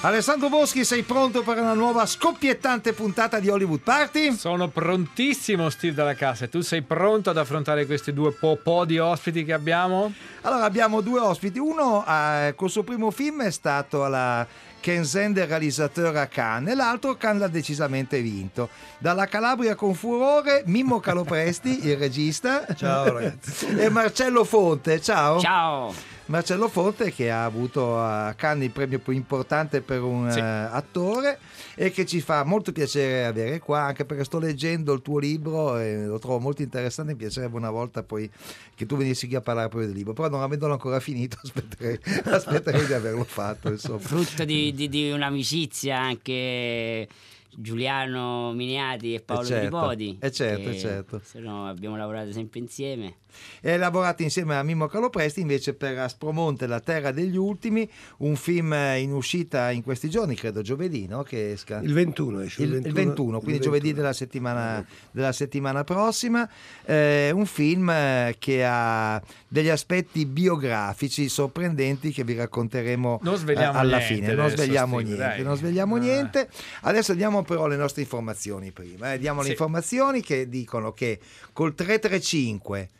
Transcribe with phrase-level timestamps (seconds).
[0.00, 4.32] Alessandro Boschi, sei pronto per una nuova scoppiettante puntata di Hollywood Party?
[4.36, 6.44] Sono prontissimo, Steve dalla casa.
[6.44, 10.12] E tu sei pronto ad affrontare questi due po', di ospiti che abbiamo?
[10.42, 11.58] Allora, abbiamo due ospiti.
[11.58, 14.46] Uno eh, col suo primo film è stato alla
[14.78, 18.68] Kenzen del realizzatore a Cannes e l'altro Cannes l'ha decisamente vinto.
[18.98, 22.64] Dalla Calabria con furore, Mimmo Calopresti, il regista.
[22.76, 23.66] Ciao ragazzi.
[23.76, 25.40] E Marcello Fonte, ciao.
[25.40, 26.17] Ciao.
[26.28, 30.38] Marcello Fonte che ha avuto a Cannes il premio più importante per un Sì.
[30.38, 31.38] eh, attore
[31.74, 35.78] e che ci fa molto piacere avere qua anche perché sto leggendo il tuo libro
[35.78, 38.30] e lo trovo molto interessante mi piacerebbe una volta poi
[38.74, 41.98] che tu venissi qui a parlare proprio del libro però non avendolo ancora finito aspetterei,
[42.24, 43.98] aspetterei di averlo fatto insomma.
[43.98, 47.08] Frutto di, di- di un'amicizia anche
[47.56, 50.16] Giuliano Miniati e Paolo Eh certo, Tripodi.
[50.20, 51.20] eh certo, che, certo.
[51.24, 53.14] se no, abbiamo lavorato sempre insieme.
[53.60, 57.88] e hai lavorato insieme a Mimmo Calopresti invece per Aspromonte La Terra degli Ultimi
[58.18, 61.22] un film in uscita in questi giorni credo giovedì no?
[61.22, 62.62] che esca Il 21 esce.
[62.62, 66.48] il, il 21, quindi giovedì della settimana, della settimana prossima.
[66.84, 73.78] Eh, un film eh, che ha degli aspetti biografici sorprendenti che vi racconteremo Non svegliamo
[73.78, 74.34] alla niente fine.
[74.34, 75.42] Non svegliamo niente, dai.
[75.42, 75.98] non svegliamo Ah.
[75.98, 76.48] niente.
[76.82, 79.12] Adesso diamo però le nostre informazioni prima.
[79.14, 79.18] eh.
[79.18, 79.50] Diamo le Sì.
[79.52, 81.18] informazioni che dicono che
[81.52, 82.90] col 335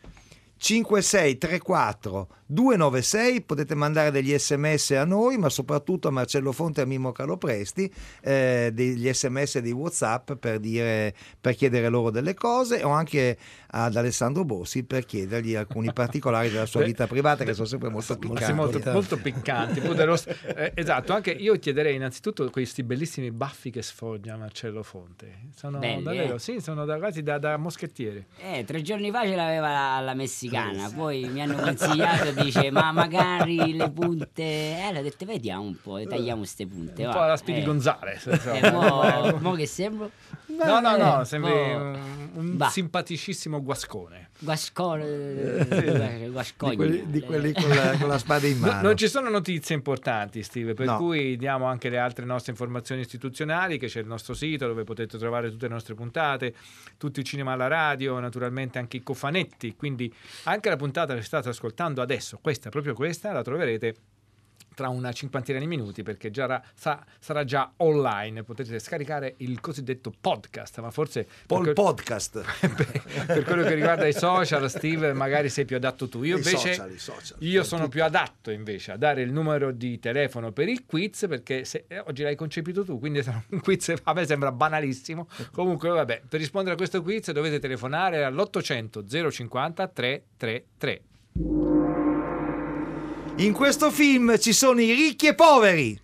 [0.59, 6.87] 5634 296 potete mandare degli sms a noi ma soprattutto a Marcello Fonte e a
[6.87, 12.89] Mimmo Calopresti eh, degli sms dei whatsapp per, dire, per chiedere loro delle cose o
[12.89, 13.37] anche
[13.71, 18.17] ad Alessandro Bossi per chiedergli alcuni particolari della sua vita privata che sono sempre molto
[18.17, 19.79] piccanti molto, molto piccanti.
[19.79, 25.49] Eh, esatto, anche io chiederei innanzitutto questi bellissimi baffi che sfoggia Marcello Fonte.
[25.55, 26.39] Sono Belli, davvero, eh?
[26.39, 28.27] sì, sono da, quasi da, da moschettiere.
[28.39, 30.13] Eh, tre giorni fa ce l'aveva la, alla
[30.49, 34.43] messicana, poi mi hanno consigliato, dice, ma magari le punte...
[34.43, 37.03] Eh, ho detto, vediamo un po', tagliamo ste punte.
[37.03, 37.65] Un va." po' alla Speedy Eh.
[37.65, 38.25] Gonzales.
[38.25, 38.59] insomma.
[38.59, 40.11] Eh, mo, mo che sembro?
[40.47, 41.75] No, no, no, sembri Oh.
[41.77, 42.69] un, un Va.
[42.69, 44.29] simpaticissimo guascone.
[44.39, 45.05] Guascone,
[45.67, 46.75] di guascogno.
[46.75, 49.75] quelli, di quelli con, la, con la spada in No, mano non ci sono notizie
[49.75, 50.97] importanti, Steve, per No.
[50.97, 55.17] cui diamo anche le altre nostre informazioni istituzionali, che c'è il nostro sito dove potete
[55.17, 56.53] trovare tutte le nostre puntate,
[56.97, 60.11] tutto il cinema alla radio, naturalmente anche i cofanetti, quindi
[60.43, 63.95] anche la puntata che state ascoltando adesso, questa, proprio questa, la troverete
[64.79, 70.09] tra una cinquantina di minuti perché già sa- sarà già online, potete scaricare il cosiddetto
[70.21, 72.41] podcast, ma forse Paul per, Podcast
[72.77, 76.23] per- per quello che riguarda i social, Steve, magari sei più adatto tu.
[76.23, 77.37] Io I invece social, social.
[77.41, 81.65] io sono più adatto invece a dare il numero di telefono per il quiz perché
[81.65, 85.27] se- eh, oggi l'hai concepito tu, quindi sarà un quiz a me sembra banalissimo.
[85.51, 91.78] Comunque vabbè, per rispondere a questo quiz dovete telefonare all'800 050 333.
[93.39, 95.99] In questo film ci sono i ricchi e poveri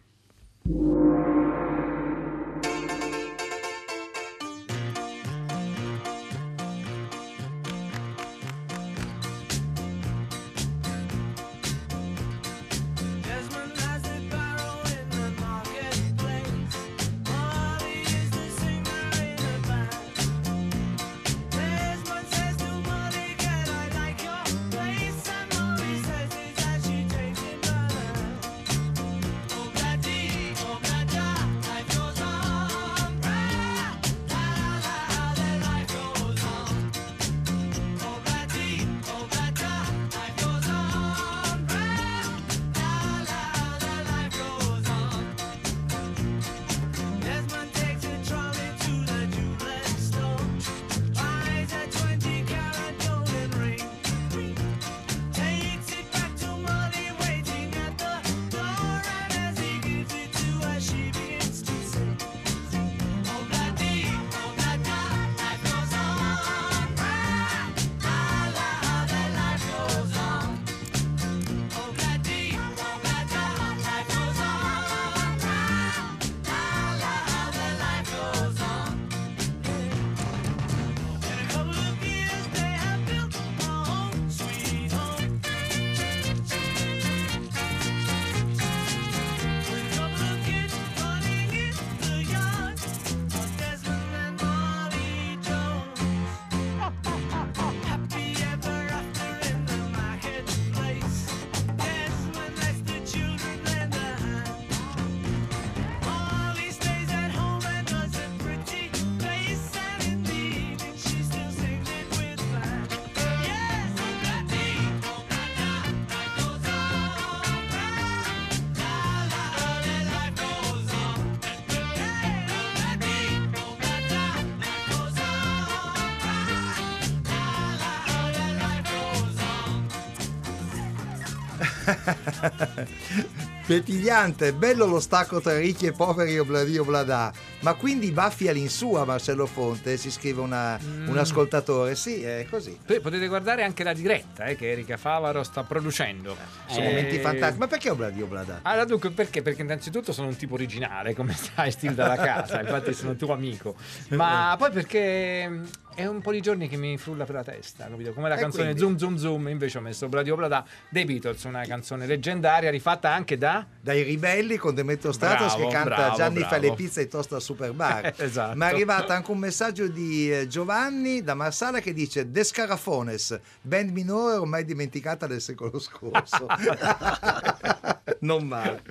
[133.65, 137.33] Petigliante, bello lo stacco tra ricchi e poveri obladi oblada.
[137.61, 141.07] Ma quindi baffi all'insù a Marcello Fonte, si scrive una- Mm.
[141.07, 141.95] un ascoltatore.
[141.95, 142.77] Sì, è così.
[142.85, 146.35] Poi potete guardare anche la diretta eh, che Erika Favaro sta producendo.
[146.67, 147.57] Sono Eh, momenti fantastici.
[147.59, 148.59] Ma perché obladi oblada?
[148.61, 149.41] Allora, dunque, perché?
[149.41, 153.75] Perché innanzitutto sono un tipo originale, come sai, stile dalla casa, infatti sono tuo amico.
[154.09, 155.61] Ma poi perché
[155.95, 158.11] è un po' di giorni che mi frulla per la testa, capito?
[158.13, 158.81] Come la E canzone quindi?
[158.81, 163.37] Zoom Zoom Zoom, invece ho messo Bladio Blada dei Beatles, una canzone leggendaria rifatta anche
[163.37, 163.65] da...
[163.79, 166.75] Dai ribelli con Demetrio Stratos Bravo, che canta bravo, Gianni fa le bravo.
[166.75, 168.13] pizze e tosta al super bar.
[168.25, 168.57] Esatto.
[168.57, 173.39] Ma è arrivato anche un messaggio di eh, Giovanni da Marsala che dice De Scarafones,
[173.61, 176.47] band minore ormai dimenticata del secolo scorso.
[178.19, 178.81] non male.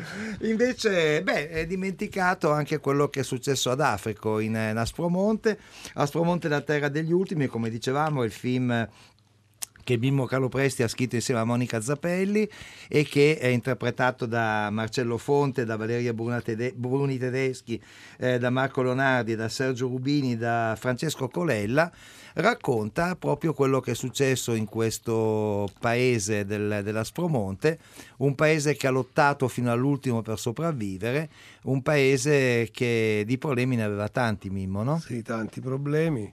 [0.43, 5.59] Invece, beh, è dimenticato anche quello che è successo ad Africo in, in Aspromonte.
[5.95, 8.89] Aspromonte la terra degli ultimi, come dicevamo, il film
[9.85, 12.49] che Mimmo Calopresti ha scritto insieme a Monica Zappelli
[12.89, 17.81] e che è interpretato da Marcello Fonte, da Valeria Bruni Tedeschi,
[18.19, 21.93] eh, da Marco Leonardi, da Sergio Rubini, da Francesco Colella,
[22.35, 27.79] racconta proprio quello che è successo in questo paese del, dell'Aspromonte,
[28.19, 31.29] un paese che ha lottato fino all'ultimo per sopravvivere,
[31.65, 34.99] un paese che di problemi ne aveva tanti, Mimmo, no?
[34.99, 36.33] Sì, tanti problemi.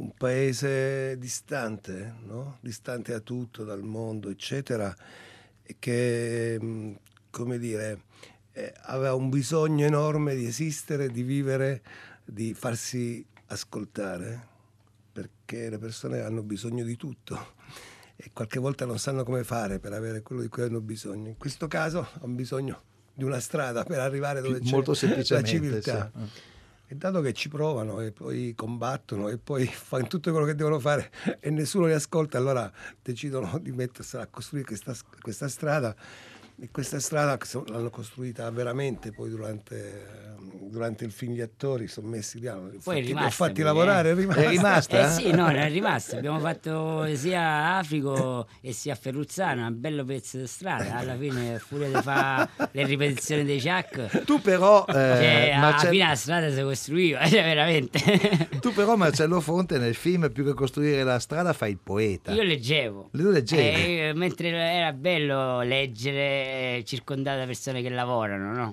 [0.00, 2.56] Un paese distante, no?
[2.62, 4.94] distante da tutto, dal mondo, eccetera,
[5.62, 6.92] e che, mh,
[7.28, 8.04] come dire,
[8.52, 11.82] eh, aveva un bisogno enorme di esistere, di vivere,
[12.24, 14.48] di farsi ascoltare,
[15.12, 17.58] perché le persone hanno bisogno di tutto
[18.16, 21.28] e qualche volta non sanno come fare per avere quello di cui hanno bisogno.
[21.28, 22.82] In questo caso hanno bisogno
[23.12, 25.50] di una strada per arrivare dove c'è Molto la semplicemente.
[25.50, 26.10] civiltà.
[26.14, 26.49] sì.
[26.92, 30.80] E dato che ci provano e poi combattono e poi fanno tutto quello che devono
[30.80, 32.68] fare e nessuno li ascolta, allora
[33.00, 35.94] decidono di mettersela a costruire questa, questa strada.
[36.58, 40.34] E questa strada l'hanno costruita veramente poi durante,
[40.70, 42.40] durante il film gli attori, sono messi
[42.78, 44.12] fatti, li ho fatti lavorare, eh.
[44.12, 44.42] è rimasta.
[44.42, 45.06] È rimasta?
[45.06, 46.16] Eh sì, no, è rimasta.
[46.16, 50.96] Abbiamo fatto sia a Africo e sia a Ferruzzano, un bello pezzo di strada.
[50.96, 55.90] Alla fine, pure di fare le ripetizioni dei Chuck, Tu però, eh, cioè, alla Marcel-
[55.90, 58.48] fine la strada si costruiva, cioè, veramente.
[58.60, 62.32] tu però Marcello Fonte nel film più che costruire la strada fai il poeta.
[62.32, 63.10] Io leggevo.
[63.12, 63.62] Tu leggevi?
[63.62, 68.70] Eh, mentre era bello leggere eh, circondato da persone che lavorano, no?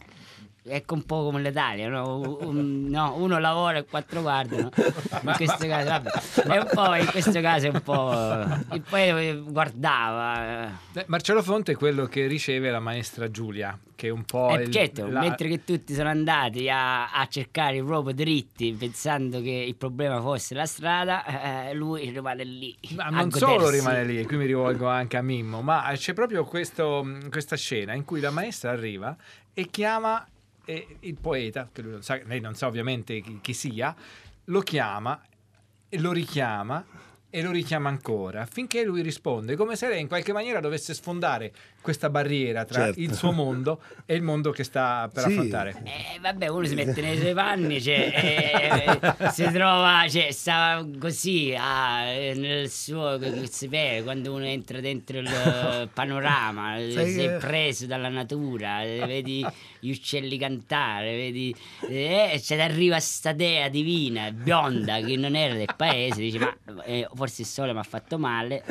[0.69, 2.37] Ecco un po' come l'Italia, no?
[2.41, 4.69] Un- no, uno lavora e quattro guardano.
[4.75, 6.09] In questo caso, vabbè,
[6.47, 8.73] è un po', in questo caso è un po'.
[8.75, 10.69] E poi guardava.
[11.07, 14.49] Marcello Fonte è quello che riceve la maestra Giulia, che è un po'...
[14.49, 19.41] Eh, il- certo, la- mentre che tutti sono andati a, a cercare proprio dritti pensando
[19.41, 22.75] che il problema fosse la strada, eh, lui rimane lì.
[22.95, 26.43] Ma non solo rimane lì, e qui mi rivolgo anche a Mimmo, ma c'è proprio
[26.45, 29.15] questo- questa scena in cui la maestra arriva
[29.53, 30.25] e chiama
[30.67, 33.95] eh, il poeta, che lui non sa, lei non sa ovviamente chi, chi sia,
[34.45, 35.19] lo chiama
[35.89, 36.85] e lo richiama
[37.29, 41.51] e lo richiama ancora finché lui risponde come se lei in qualche maniera dovesse sfondare
[41.81, 42.99] questa barriera tra Certo.
[43.01, 45.29] il suo mondo e il mondo che sta per Sì.
[45.31, 45.75] affrontare.
[45.83, 51.53] Eh, vabbè, uno si mette nei suoi panni, cioè, eh, si trova, cioè, sta così
[51.57, 53.17] ah, nel suo
[53.49, 59.45] si vede quando uno entra dentro il panorama, sei che- preso dalla natura, vedi
[59.79, 61.55] gli uccelli cantare, vedi,
[61.89, 66.55] eh, se arriva sta dea divina, bionda, che non era del paese, dici ma
[66.85, 68.63] eh, forse il sole mi ha fatto male,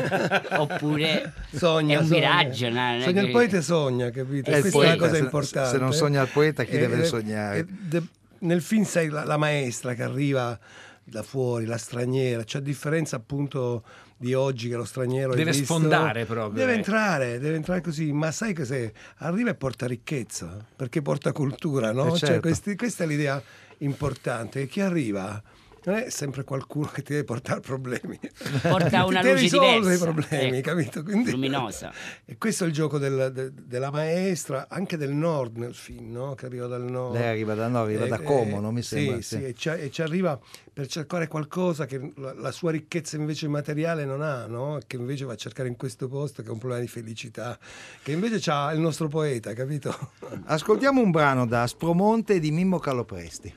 [0.59, 2.19] oppure Sogna, è un sogna.
[2.19, 2.69] miraggio.
[2.71, 3.01] no?
[3.01, 4.51] Sogna il poeta sogna, capito?
[4.51, 4.77] Eh, Questa sì.
[4.79, 5.71] è la poeta, cosa se- importante.
[5.71, 7.59] se non sogna il poeta, chi E- deve e- sognare?
[7.59, 8.03] e de-
[8.41, 10.59] nel film sai la, la maestra che arriva
[11.05, 13.83] da fuori, la straniera, c'è a differenza appunto
[14.17, 16.77] di oggi che lo straniero Deve visto- sfondare proprio, Deve eh.
[16.77, 18.91] entrare, deve entrare così, ma sai cos'è?
[19.19, 22.07] Arriva e porta ricchezza, perché porta cultura, no?
[22.07, 22.41] Eh, Cioè, certo.
[22.41, 23.43] questi- questa è l'idea
[23.79, 25.43] importante, che chi arriva
[25.87, 28.19] non è sempre qualcuno che ti deve portare problemi.
[28.63, 31.03] Porta una ti luce risolvere diversa, i problemi, ecco, capito?
[31.05, 31.93] Quindi- luminosa.
[32.27, 36.35] e questo è il gioco del- de- della maestra, anche del nord nel film, no?
[36.35, 37.15] che arriva dal nord.
[37.15, 39.21] Lei arriva da no, arriva Eh, da Como, non mi sì, sembra.
[39.23, 40.37] Sì, e, ci, e ci arriva
[40.73, 44.81] per cercare qualcosa che la, la sua ricchezza invece materiale non ha, no?
[44.89, 47.57] che invece va a cercare in questo posto, che è un problema di felicità,
[48.03, 50.11] che invece ha il nostro poeta, capito?
[50.47, 53.55] Ascoltiamo un brano da Aspromonte di Mimmo Calopresti.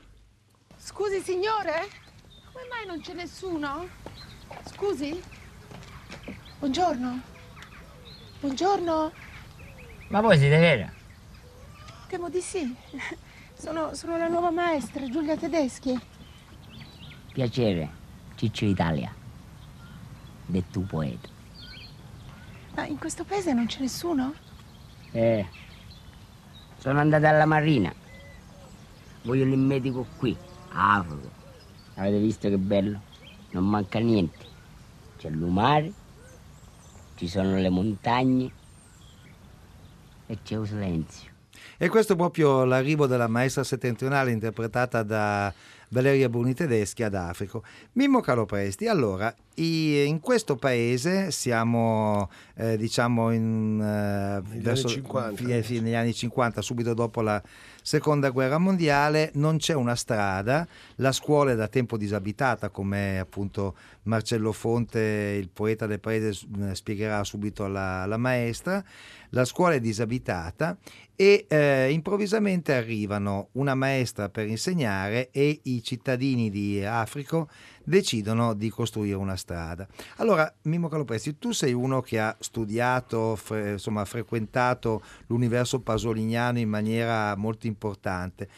[0.82, 1.88] Scusi signore,
[2.70, 3.88] mai non c'è nessuno?
[4.64, 5.20] Scusi?
[6.60, 7.20] Buongiorno.
[8.40, 9.12] Buongiorno.
[10.08, 10.92] Ma voi siete vera?
[12.06, 12.74] Temo di sì.
[13.60, 15.94] Sono, sono la nuova maestra, Giulia Tedeschi.
[17.30, 17.90] Piacere,
[18.34, 19.14] Ciccio Italia,
[20.46, 21.28] detto poeta.
[22.74, 24.32] Ma in questo paese non c'è nessuno?
[25.12, 25.46] Eh,
[26.78, 27.92] sono andato alla marina.
[29.24, 30.34] Voglio il medico qui,
[30.72, 31.39] a Africa.
[32.00, 33.00] Avete visto che bello?
[33.50, 34.38] Non manca niente.
[35.18, 35.92] C'è il lumare,
[37.16, 38.50] ci sono le montagne
[40.26, 41.28] e c'è un silenzio.
[41.76, 45.52] E questo è proprio l'arrivo della maestra settentrionale interpretata da
[45.88, 47.62] Valeria Bruni Tedeschi ad Africo.
[47.92, 55.42] Mimmo Calopresti, allora, in questo paese siamo eh, diciamo in, eh, Negli verso- anni 50.
[55.42, 57.42] fi- fi- negli anni 50, subito dopo la
[57.82, 63.74] seconda guerra mondiale, non c'è una strada, la scuola è da tempo disabitata, come appunto
[64.04, 68.82] Marcello Fonte, il poeta del paese, eh, spiegherà subito alla, alla maestra.
[69.30, 70.76] La scuola è disabitata
[71.14, 77.48] e eh, improvvisamente arrivano una maestra per insegnare e i cittadini di Africo
[77.90, 79.86] decidono di costruire una strada.
[80.16, 86.68] Allora, Mimmo Calopresti, tu sei uno che ha studiato, fre- insomma, frequentato l'universo pasoliniano in
[86.68, 88.48] maniera molto importante.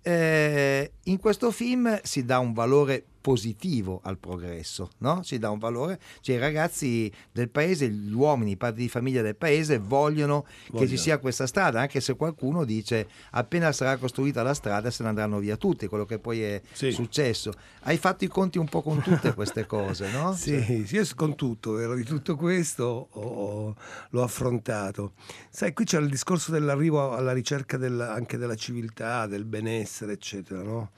[0.00, 5.20] Eh, in questo film si dà un valore positivo al progresso, no?
[5.24, 9.20] Si dà un valore, cioè i ragazzi del paese, gli uomini, i padri di famiglia
[9.20, 10.96] del paese vogliono, che ci Vogliono.
[10.96, 15.40] sia questa strada, anche se qualcuno dice appena sarà costruita la strada se ne andranno
[15.40, 16.92] via tutti, quello che poi è Sì.
[16.92, 17.50] successo.
[17.80, 20.32] Hai fatto i conti un po' con tutte queste cose, no?
[20.38, 21.96] Cioè, Sì, sì, io con tutto, vero?
[21.96, 23.74] Di tutto questo ho-
[24.10, 25.14] l'ho affrontato.
[25.50, 30.62] Sai, qui c'è il discorso dell'arrivo alla ricerca del- anche della civiltà, del benessere, eccetera,
[30.62, 30.90] no?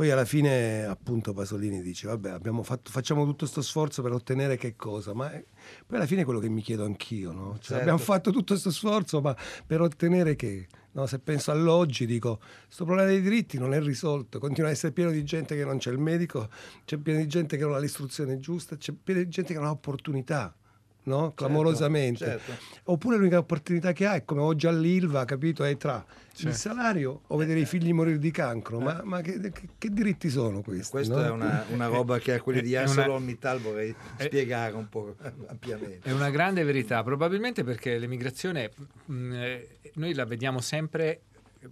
[0.00, 4.56] Poi alla fine, appunto, Pasolini dice, vabbè, abbiamo fatto, facciamo tutto questo sforzo per ottenere
[4.56, 5.12] che cosa?
[5.12, 5.44] Ma eh,
[5.86, 7.52] poi alla fine è quello che mi chiedo anch'io, no?
[7.56, 7.82] Cioè, Certo.
[7.82, 10.68] abbiamo fatto tutto questo sforzo, ma per ottenere che?
[10.92, 14.92] No, se penso all'oggi dico, questo problema dei diritti non è risolto, continua ad essere
[14.92, 16.48] pieno di gente che non c'è il medico,
[16.86, 19.68] c'è pieno di gente che non ha l'istruzione giusta, c'è pieno di gente che non
[19.68, 20.56] ha opportunità,
[21.04, 21.32] no?
[21.34, 22.24] Clamorosamente.
[22.24, 22.52] certo.
[22.84, 25.64] Oppure l'unica opportunità che ha è come oggi all'Ilva, capito?
[25.64, 26.56] È tra il Certo.
[26.56, 28.78] salario o vedere i figli morire di cancro.
[28.80, 30.90] Ma, ma che, che- che diritti sono questi?
[30.90, 31.24] Questa no?
[31.24, 34.88] è una, una roba che a quelli di È una- ArcelorMittal vorrei è- spiegare un
[34.88, 35.14] po'
[35.48, 36.08] ampiamente.
[36.08, 38.70] È una grande verità, probabilmente perché l'emigrazione
[39.06, 41.22] mh, eh, noi la vediamo sempre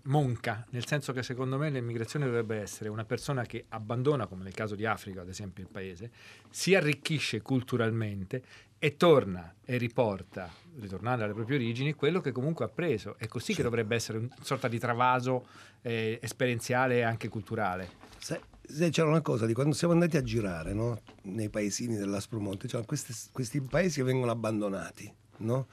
[0.02, 4.52] monca, nel senso che secondo me l'emigrazione dovrebbe essere una persona che abbandona, come nel
[4.52, 6.10] caso di Africa, ad esempio, il paese,
[6.50, 8.42] si arricchisce culturalmente
[8.78, 13.16] e torna e riporta, ritornando alle proprie origini, quello che comunque ha preso.
[13.18, 15.46] È così che dovrebbe essere una sorta di travaso
[15.82, 17.90] eh, esperienziale e anche culturale.
[18.18, 21.00] Sai, sai, c'era una cosa di quando siamo andati a girare no?
[21.22, 25.66] nei paesini dell'Aspromonte, c'erano questi, questi paesi che vengono abbandonati, no?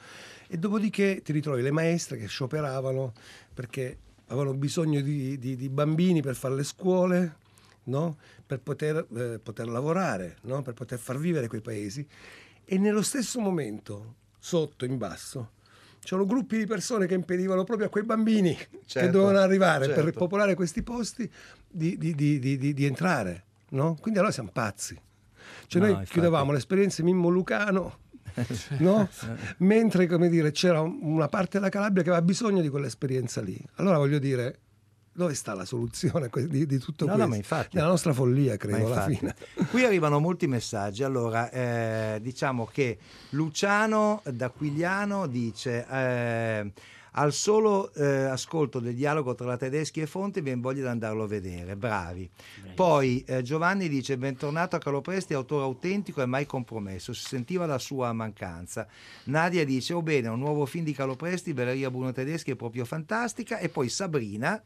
[0.48, 3.14] E dopodiché ti ritrovi le maestre che scioperavano
[3.54, 7.38] perché avevano bisogno di, di- di bambini per fare le scuole,
[7.86, 8.18] no?
[8.46, 10.62] per poter, eh, poter lavorare, no?
[10.62, 12.08] per poter far vivere quei paesi.
[12.66, 15.52] E nello stesso momento, sotto, in basso,
[16.00, 20.04] c'erano gruppi di persone che impedivano proprio a quei bambini che Certo, dovevano arrivare per
[20.04, 20.20] certo.
[20.20, 21.30] popolare questi posti
[21.68, 23.44] di, di- di- di- di- di entrare.
[23.70, 23.96] No?
[24.00, 25.00] Quindi allora siamo pazzi.
[25.68, 26.12] Cioè No, noi infatti.
[26.14, 27.98] chiudevamo l'esperienza Mimmo Lucano,
[28.80, 29.08] no?
[29.58, 33.58] mentre come dire, c'era un- una parte della Calabria che aveva bisogno di quell'esperienza lì.
[33.76, 34.60] Allora voglio dire,
[35.16, 37.30] dove sta la soluzione di, di tutto No, no, questo?
[37.30, 37.76] ma infatti.
[37.78, 39.34] Nella nostra follia, credo, alla fine.
[39.72, 41.04] Qui arrivano molti messaggi.
[41.04, 42.98] Allora, eh, diciamo che
[43.30, 46.72] Luciano d'Aquigliano dice: eh,
[47.12, 51.24] Al solo eh, ascolto del dialogo tra la tedeschi e Fonte, viene voglia di andarlo
[51.24, 51.78] a vedere.
[51.78, 52.30] Bravi.
[52.76, 57.14] Poi eh, Giovanni dice: Bentornato a Calopresti, autore autentico e mai compromesso.
[57.14, 58.86] Si sentiva la sua mancanza.
[59.26, 63.60] Nadia dice: Oh bene, un nuovo film di Calopresti, Valeria Bruno Tedeschi è proprio fantastica.
[63.60, 64.62] E poi Sabrina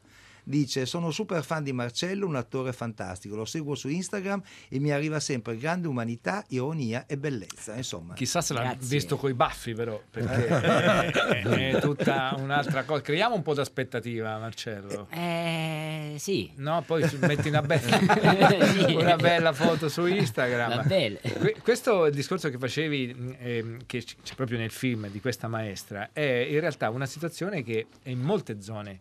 [0.50, 4.90] dice sono super fan di Marcello, un attore fantastico, lo seguo su Instagram e mi
[4.92, 8.12] arriva sempre grande umanità, ironia e bellezza, insomma.
[8.14, 8.88] Chissà se l'ha Grazie.
[8.88, 13.00] visto coi baffi, però, perché è, è- è tutta un'altra cosa.
[13.00, 15.06] Creiamo un po' d'aspettativa, Marcello.
[15.10, 16.50] Eh, sì.
[16.56, 17.98] No, poi metti una bella,
[18.98, 20.76] una bella foto su Instagram.
[20.76, 21.18] Va bene.
[21.38, 26.20] Que- Questo discorso che facevi, ehm, che c'è proprio nel film di questa maestra, è
[26.50, 28.98] in realtà una situazione che è in molte zone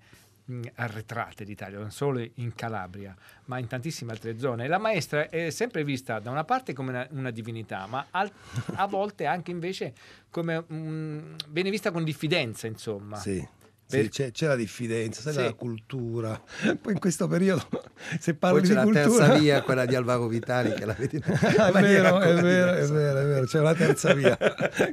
[0.49, 3.15] mh, arretrate d'Italia, non solo in Calabria,
[3.45, 4.67] ma in tantissime altre zone.
[4.67, 8.31] La maestra è sempre vista da una parte come una, una divinità, ma al-
[8.75, 9.93] a volte anche invece
[10.29, 13.17] come mh, viene vista con diffidenza, insomma.
[13.17, 13.47] Sì.
[13.89, 15.41] Per- Sì, c'è, c'è la diffidenza, sai, Sì.
[15.41, 16.39] la cultura.
[16.79, 17.67] Poi in questo periodo,
[18.19, 19.07] se Poi parli c'è di la cultura...
[19.27, 22.85] terza via, quella di Alvaro Vitali, che la vedi in è vero, è vero, è
[22.87, 24.37] vero, è vero, c'è una terza via,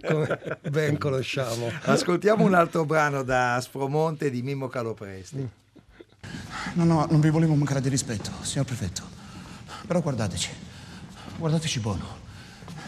[0.08, 1.70] come ben conosciamo.
[1.82, 5.48] Ascoltiamo un altro brano da Aspromonte di Mimmo Calopresti.
[6.74, 9.02] No, no, non vi volevo mancare di rispetto, signor prefetto.
[9.86, 10.50] Però guardateci.
[11.38, 12.04] Guardateci buono.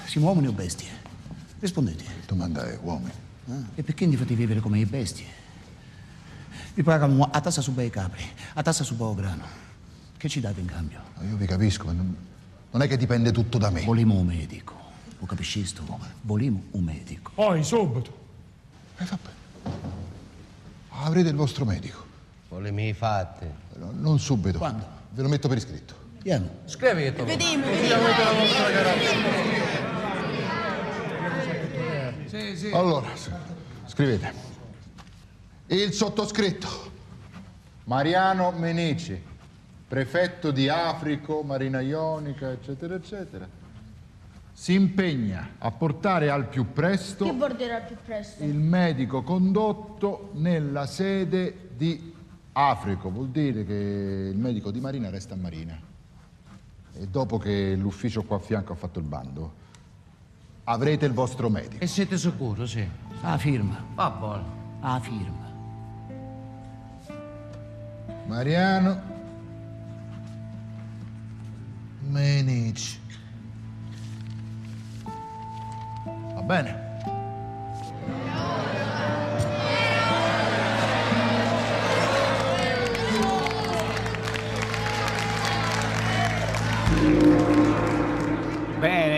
[0.07, 0.89] Siamo uomini o bestie?
[1.61, 2.05] Rispondete.
[2.27, 3.13] Domanda è uomini.
[3.51, 5.25] Ah, e perché vi fate vivere come i bestie?
[6.75, 8.23] Vi pagano a tassa su bei capri,
[8.55, 9.45] a tassa su buon grano.
[10.17, 11.01] Che ci date in cambio?
[11.29, 12.17] Io vi capisco, ma non,
[12.71, 13.83] non è che dipende tutto da me.
[13.83, 14.75] Volimo un medico.
[15.19, 15.83] Lo capisci sto?
[16.23, 17.33] Volimo un medico.
[17.35, 18.17] Poi, subito.
[18.99, 19.31] E vabbè.
[20.91, 22.05] Avrete il vostro medico.
[22.49, 23.47] Volemi i fatti.
[23.77, 24.59] No, non subito.
[24.59, 24.87] Quando?
[25.11, 25.95] Ve lo metto per iscritto.
[26.23, 26.49] Vieni.
[26.65, 27.65] Scrivi che tu Vediamo,
[32.73, 33.31] Allora, s-
[33.87, 34.48] scrivete.
[35.71, 36.67] Il sottoscritto.
[37.85, 39.21] Mariano Menici,
[39.87, 43.47] prefetto di Africo, Marina Ionica, eccetera, eccetera.
[44.51, 48.43] Si impegna a portare al più presto borderà più presto?
[48.45, 52.15] il medico condotto nella sede di
[52.53, 53.11] Africo.
[53.11, 55.79] Vuol dire che il medico di Marina resta a Marina.
[56.95, 59.53] E dopo che l'ufficio qua a fianco ha fatto il bando,
[60.65, 61.85] avrete il vostro medico.
[61.85, 62.87] E siete sicuro, sì?
[63.21, 63.85] Ah, firma.
[63.95, 64.57] Va buono.
[64.81, 65.48] Ah, firma.
[68.29, 69.01] Mariano
[72.01, 73.01] Menici.
[76.35, 76.88] Va bene.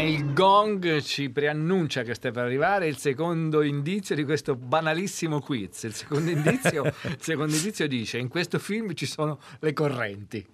[0.00, 5.40] Bene, il gong ci preannuncia che sta per arrivare il secondo indizio di questo banalissimo
[5.40, 5.82] quiz.
[5.82, 10.46] Il secondo indizio, il secondo indizio dice: In questo film ci sono le correnti.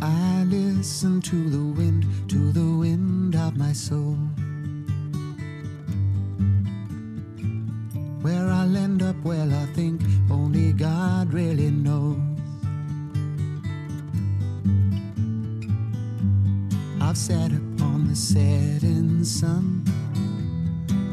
[0.00, 1.93] I listen to the wind, to the wind
[3.54, 4.16] of my soul.
[8.22, 12.18] Where I'll end up, well, I think only God really knows.
[17.00, 19.84] I've sat upon the setting sun,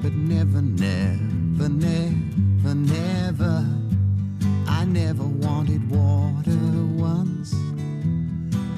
[0.02, 3.66] but never, never, never, never.
[4.68, 6.58] I never wanted water
[6.96, 7.54] once.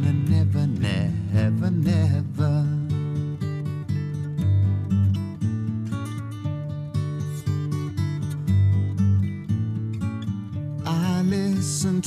[0.02, 2.33] Never, never, never.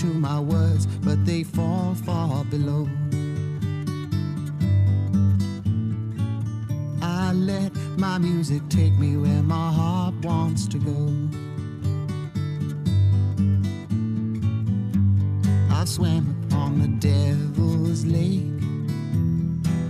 [0.07, 2.89] To my words, but they fall far below.
[7.03, 11.01] I let my music take me where my heart wants to go.
[15.75, 18.61] I've swam upon the devil's lake,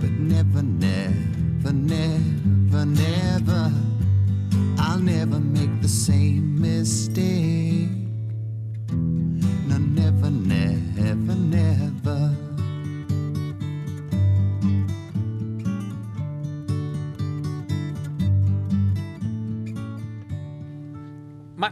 [0.01, 3.71] but never, never, never, never.
[4.79, 7.96] I'll never make the same mistake.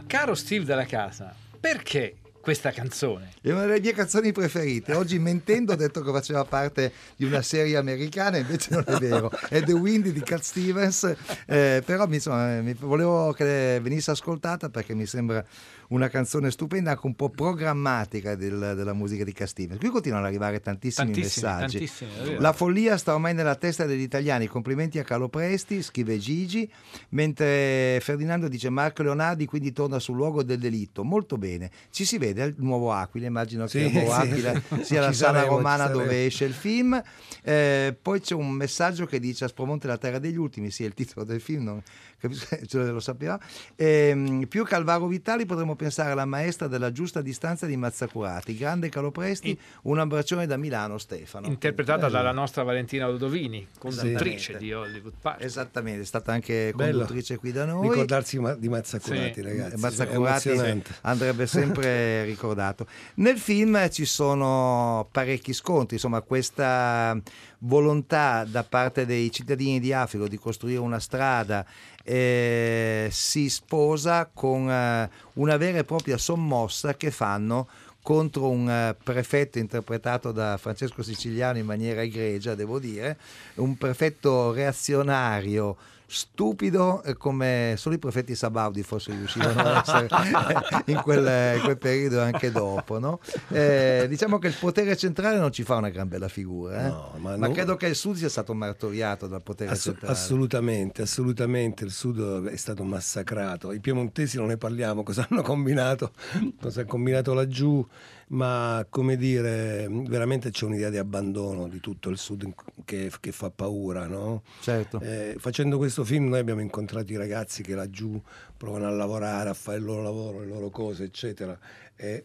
[0.06, 3.32] Caro Steve della casa, perché questa canzone?
[3.40, 4.94] È una delle mie canzoni preferite.
[4.94, 9.32] Oggi mentendo ho detto che faceva parte di una serie americana, invece non è vero.
[9.48, 11.12] È The Wind di Cat Stevens,
[11.46, 15.44] eh, però insomma, volevo che venisse ascoltata perché mi sembra
[15.88, 19.78] una canzone stupenda, anche un po' programmatica del- della musica di Stevens.
[19.80, 21.78] Qui continuano ad arrivare tantissimi, Tantissimi, messaggi.
[21.78, 22.36] tantissimi.
[22.40, 24.46] La follia sta ormai nella testa degli italiani.
[24.46, 26.70] Complimenti a Carlo Presti, scrive Gigi.
[27.10, 31.04] Mentre Ferdinando dice Marco Leonardi quindi torna sul luogo del delitto.
[31.04, 31.70] Molto bene.
[31.90, 33.26] Ci si vede al nuovo Aquila.
[33.26, 34.20] Immagino Sì, che il nuovo sì.
[34.20, 37.00] Aquila sia la sala saremo, romana dove esce il film.
[37.42, 40.70] Eh, poi c'è un messaggio che dice Aspromonte la terra degli ultimi.
[40.70, 41.82] Sì, è il titolo del film, non
[42.18, 43.38] capisco, ce lo sappiamo.
[43.76, 48.56] Ehm, più che Alvaro Vitali potremmo pensare alla maestra della giusta distanza di Mazzacurati.
[48.56, 51.46] Grande Carlo Presti, un abbraccione da Milano Stefano.
[51.46, 52.12] Interpretata Bello.
[52.12, 55.42] dalla nostra Valentina Ludovini, conduttrice di Hollywood Park.
[55.42, 56.98] Esattamente, è stata anche Bello.
[56.98, 57.88] conduttrice qui da noi.
[57.88, 59.42] Ricordarsi ma- di Mazzacurati, Sì.
[59.42, 59.76] ragazzi.
[59.76, 62.86] Mazzacurati andrebbe sempre ricordato.
[63.16, 67.16] Nel film ci sono parecchi scontri, insomma questa
[67.60, 71.64] volontà da parte dei cittadini di Africa di costruire una strada
[72.08, 77.66] eh, si sposa con eh, una vera e propria sommossa che fanno
[78.00, 83.16] contro un eh, prefetto interpretato da Francesco Siciliano in maniera egregia, devo dire,
[83.54, 85.76] un prefetto reazionario
[86.08, 90.08] stupido eh, come solo i prefetti Sabaudi forse riuscivano a essere
[90.86, 92.98] in quel, in quel periodo e anche dopo.
[92.98, 93.18] No?
[93.48, 96.88] Eh, diciamo che il potere centrale non ci fa una gran bella figura, eh?
[96.88, 100.12] No, ma, ma non- credo che il Sud sia stato martoriato dal potere Ass- centrale.
[100.12, 101.84] assolutamente, assolutamente.
[101.84, 103.72] Il Sud è stato massacrato.
[103.72, 106.12] I piemontesi non ne parliamo, cosa hanno combinato,
[106.60, 107.84] cosa ha combinato laggiù,
[108.28, 112.52] ma come dire, veramente c'è un'idea di abbandono di tutto il Sud
[112.84, 114.42] che, che fa paura, no?
[114.60, 115.00] Certo.
[115.00, 118.20] Eh, facendo questo film noi abbiamo incontrato i ragazzi che laggiù
[118.56, 121.56] provano a lavorare, a fare il loro lavoro, le loro cose, eccetera.
[121.94, 122.24] E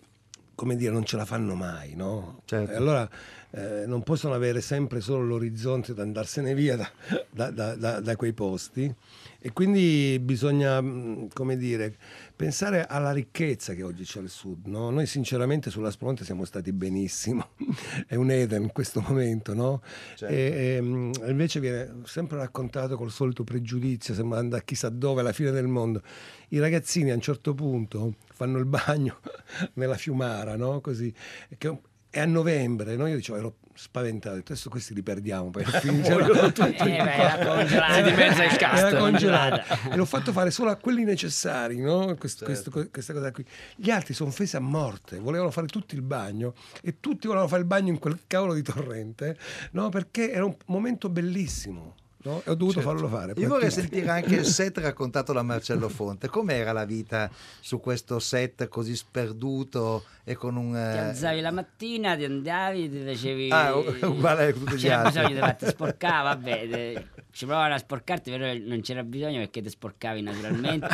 [0.55, 2.41] come dire, non ce la fanno mai, no?
[2.45, 2.71] Certo.
[2.71, 3.09] E allora
[3.49, 8.33] eh, non possono avere sempre solo l'orizzonte da andarsene via da, da- da- da- quei
[8.33, 8.93] posti.
[9.39, 11.95] E quindi bisogna, mh, come dire,
[12.41, 14.65] pensare alla ricchezza che oggi c'è al sud.
[14.65, 14.89] no?
[14.89, 17.49] Noi sinceramente sulla Spronte siamo stati benissimo,
[18.07, 19.83] è un Eden in questo momento, no?
[20.15, 20.33] Certo.
[20.33, 25.33] E, e, mh, invece viene sempre raccontato col solito pregiudizio, sembra andare chissà dove, alla
[25.33, 26.01] fine del mondo.
[26.49, 29.19] I ragazzini a un certo punto fanno il bagno
[29.73, 30.81] nella fiumara, no?
[30.81, 31.13] Così,
[31.59, 31.79] che
[32.11, 33.07] è a novembre, no?
[33.07, 37.93] Io dicevo, ero spaventato, adesso questi li perdiamo, poi finiscono tutti Eh, beh, era congelata.
[37.95, 38.83] Si dimezza il cast.
[38.83, 39.63] era congelata.
[39.89, 41.99] e l'ho fatto fare solo a quelli necessari, no?
[42.01, 42.15] Certo.
[42.17, 43.43] Questo- questo- questa cosa qui.
[43.75, 47.61] Gli altri sono offesi a morte, volevano fare tutti il bagno e tutti volevano fare
[47.61, 49.37] il bagno in quel cavolo di torrente,
[49.71, 49.89] no?
[49.89, 51.95] Perché era un momento bellissimo.
[52.23, 52.41] no?
[52.45, 53.33] E ho dovuto farlo fare.
[53.37, 56.27] Io vorrei sentire anche il set raccontato da Marcello Fonte.
[56.27, 60.71] Com'era la vita su questo set così sperduto e con un...
[60.71, 63.49] Ti eh, alzavi la mattina, ti andavi, ti facevi.
[63.51, 63.75] Ah,
[64.07, 65.11] uguale a tutti gli C'era altri.
[65.19, 66.67] bisogno di farti sporcare, vabbè.
[66.69, 70.87] te- Ci provavano a sporcarti, però non c'era bisogno perché ti sporcavi naturalmente.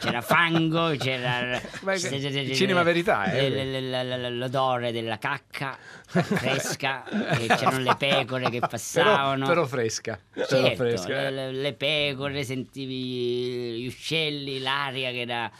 [0.00, 1.58] c'era fango, c'era.
[1.84, 4.30] C'era- c'era- cinema verità, eh.
[4.30, 5.76] L'odore della cacca
[6.06, 7.04] fresca,
[7.46, 9.46] c'erano le pecore che Però, passavano.
[9.46, 10.18] però fresca.
[10.32, 11.30] Però Certo, fresca, eh.
[11.30, 15.50] le, le pecore, sentivi gli uccelli, l'aria che era...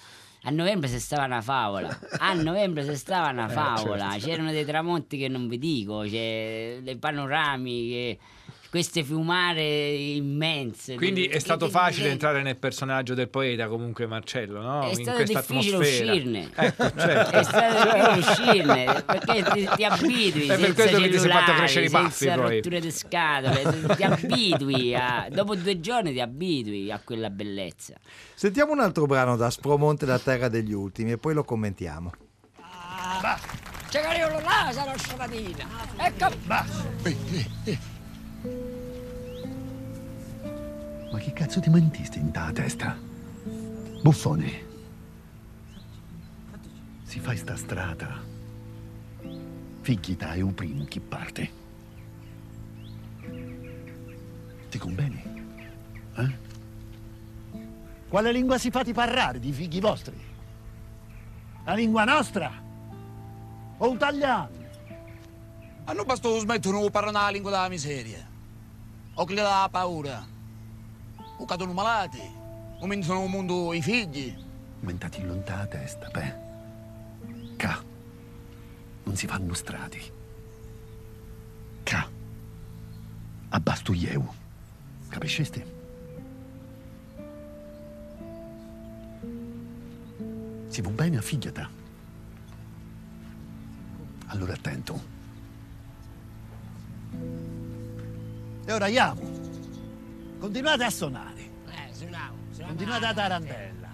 [0.47, 5.17] A novembre si stava una favola, a novembre si stava una favola, c'erano dei tramonti
[5.17, 8.19] che non vi dico, c'è dei panorami, che-
[8.75, 10.97] queste fiumare immense.
[10.97, 14.83] Quindi che- è stato che- facile che- entrare nel personaggio del poeta comunque Marcello, no?
[14.83, 16.11] È In stato questa difficile atmosfera.
[16.13, 16.51] uscirne.
[16.57, 17.31] Ecco, certo.
[17.37, 21.31] È stato difficile uscirne perché ti, ti abitui È per senza questo che ti sei
[21.31, 22.55] fatto crescere i baffi, senza poi.
[22.57, 27.95] rotture di scatole, ti abitui a, dopo due giorni ti abitui a quella bellezza.
[28.35, 32.11] Sentiamo un altro brano da Spromonte, la terra degli ultimi, e poi lo commentiamo.
[33.89, 35.65] C'è Cariolo là, sarà stamattina.
[35.97, 36.27] Ecco.
[41.15, 42.99] Ma che cazzo ti mentiste in ta testa?
[44.03, 44.65] Buffone.
[47.05, 48.21] Si fai sta strada.
[49.83, 51.51] Figli è un primo chi parte.
[54.69, 55.23] Ti conviene?
[56.17, 56.39] Eh?
[58.09, 60.21] Quale lingua si fate parlare di figli vostri?
[61.65, 62.51] La lingua nostra?
[63.77, 64.51] O italiano?
[65.85, 68.29] A non basta smettere di parlare la lingua della miseria.
[69.15, 70.33] O che le dà paura.
[71.37, 72.23] O cadono malati.
[72.81, 74.37] O menzono al mondo i figli.
[74.81, 76.35] Aumentati in lontana testa, beh.
[77.57, 77.83] Ca.
[79.05, 80.01] Non si fanno strati.
[81.83, 82.09] Ca.
[83.49, 84.35] Abbasto io.
[85.09, 85.73] Capisceste?
[90.69, 91.69] Si va bene a figliata.
[94.27, 95.01] Allora attento.
[98.67, 99.44] E ora andiamo.
[100.45, 101.41] Continuate a suonare.
[101.71, 102.35] Eh, suonavo.
[102.67, 103.89] Continuate a tarantella.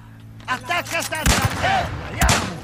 [0.47, 2.57] Attacca sta tarantella, andiamo!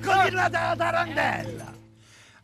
[0.00, 1.83] Continuate a tarantella!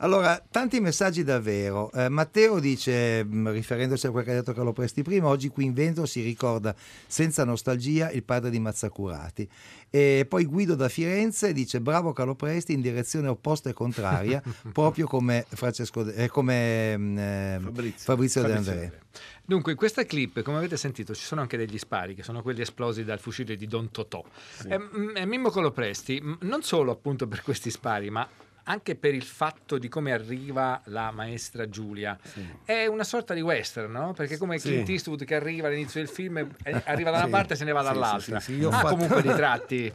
[0.03, 1.93] Allora, tanti messaggi davvero.
[1.93, 5.65] Eh, Matteo dice, mh, riferendosi a quel che ha detto Carlo Presti prima, oggi qui
[5.67, 6.75] in Veneto si ricorda
[7.07, 9.47] senza nostalgia il padre di Mazzacurati.
[9.91, 15.07] E poi Guido da Firenze dice, bravo Carlo Presti in direzione opposta e contraria, proprio
[15.07, 18.05] come, Francesco, eh, come mh, eh, Fabrizio.
[18.05, 19.01] Fabrizio, De André.
[19.45, 22.63] Dunque, in questa clip, come avete sentito, ci sono anche degli spari, che sono quelli
[22.63, 24.25] esplosi dal fucile di Don Totò.
[24.67, 28.27] E, mm, e Mimmo Colopresti, mm, non solo appunto per questi spari, ma
[28.65, 32.19] anche per il fatto di come arriva la maestra Giulia.
[32.65, 34.13] È una sorta di western, no?
[34.13, 34.69] Perché come Sì.
[34.69, 37.31] Clint Eastwood che arriva all'inizio del film, eh, arriva da una Sì.
[37.31, 38.41] parte e se ne va Sì, dall'altra.
[38.41, 38.65] sì, sì, sì.
[38.67, 39.93] Ah, fatto- comunque di tratti.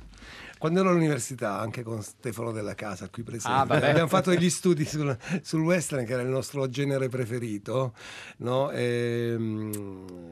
[0.58, 4.86] Quando ero all'università, anche con Stefano Della Casa qui presente, Ah, abbiamo fatto degli studi
[4.86, 7.94] sul, sul western, che era il nostro genere preferito,
[8.38, 8.72] no?
[8.72, 10.32] E, mm,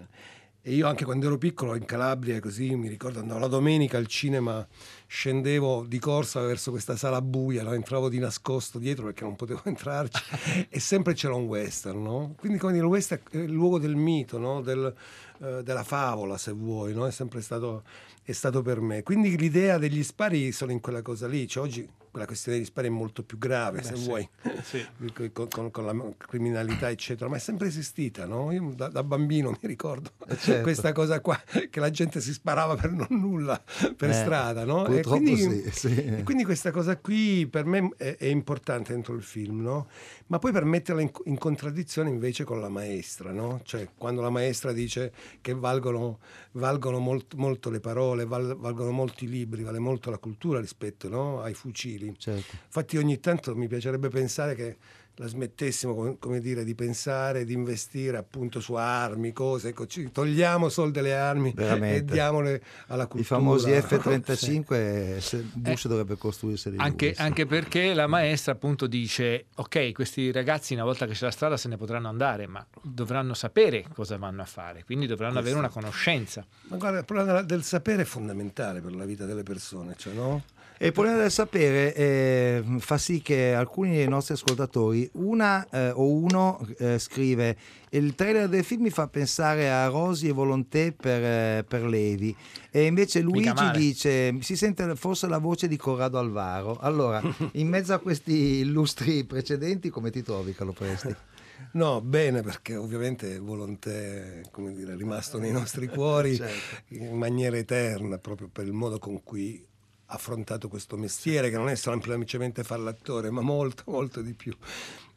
[0.62, 4.08] e io anche quando ero piccolo in Calabria, così mi ricordo andavo la domenica al
[4.08, 4.65] cinema
[5.13, 7.73] scendevo di corsa verso questa sala buia, no?
[7.73, 10.23] entravo di nascosto dietro perché non potevo entrarci
[10.67, 12.34] e sempre c'era un western, no?
[12.36, 14.62] Quindi come dire, il western è il luogo del mito, no?
[14.62, 14.91] Del,
[15.39, 17.06] eh, della favola se vuoi, no?
[17.06, 17.84] È sempre stato,
[18.23, 19.04] è stato per me.
[19.04, 22.88] Quindi l'idea degli spari sono in quella cosa lì, cioè, oggi quella questione degli spari
[22.89, 24.06] è molto più grave, Beh, se sì.
[24.06, 24.30] vuoi,
[24.62, 24.86] Sì.
[25.34, 28.52] con, con- con la criminalità, eccetera, ma è sempre esistita, no?
[28.52, 30.62] Io da, da bambino mi ricordo certo.
[30.62, 33.60] questa cosa qua, che la gente si sparava per non nulla
[33.97, 34.86] per Eh, strada, no?
[34.86, 36.06] E quindi, sì, sì.
[36.06, 39.88] e quindi questa cosa qui per me è, è importante dentro il film, no?
[40.28, 43.62] Ma poi per metterla in, in contraddizione invece con la maestra, no?
[43.63, 46.19] Cioè quando la maestra dice che valgono,
[46.52, 51.41] valgono molt- molto le parole, val- valgono molti libri, vale molto la cultura rispetto no?
[51.41, 52.02] ai fucili.
[52.17, 52.55] Certo.
[52.65, 54.77] Infatti ogni tanto mi piacerebbe pensare che
[55.17, 60.69] la smettessimo come, dire, di pensare, di investire appunto su armi, cose, ecco, ci togliamo
[60.69, 62.11] soldi alle armi e Veramente.
[62.13, 63.35] diamole alla I cultura.
[63.39, 63.77] famosi Sì.
[63.81, 67.21] F-35, se- Bush dovrebbe costruirseli Anche, sì.
[67.21, 71.57] anche perché la maestra appunto dice ok questi ragazzi una volta che c'è la strada
[71.57, 75.69] se ne potranno andare ma dovranno sapere cosa vanno a fare quindi dovranno avere una
[75.69, 80.13] conoscenza Ma guarda, il problema del sapere è fondamentale per la vita delle persone, cioè,
[80.13, 80.43] no?
[80.77, 85.91] E il problema del sapere eh, fa sì che alcuni dei nostri ascoltatori, una eh,
[85.91, 87.55] o uno eh, scrive
[87.93, 92.36] il trailer del film mi fa pensare a Rosi e Volonté per, eh, per Levi
[92.71, 96.77] e invece Luigi dice si sente forse la voce di Corrado Alvaro.
[96.79, 97.21] Allora,
[97.53, 101.15] in mezzo a questi illustri precedenti come ti trovi Carlo Presti?
[101.73, 106.83] No, bene, perché ovviamente Volonté come dire, è rimasto nei nostri cuori Certo.
[106.89, 109.65] in maniera eterna, proprio per il modo con cui
[110.13, 114.56] affrontato questo mestiere, che non è semplicemente fare l'attore, ma molto, molto di più.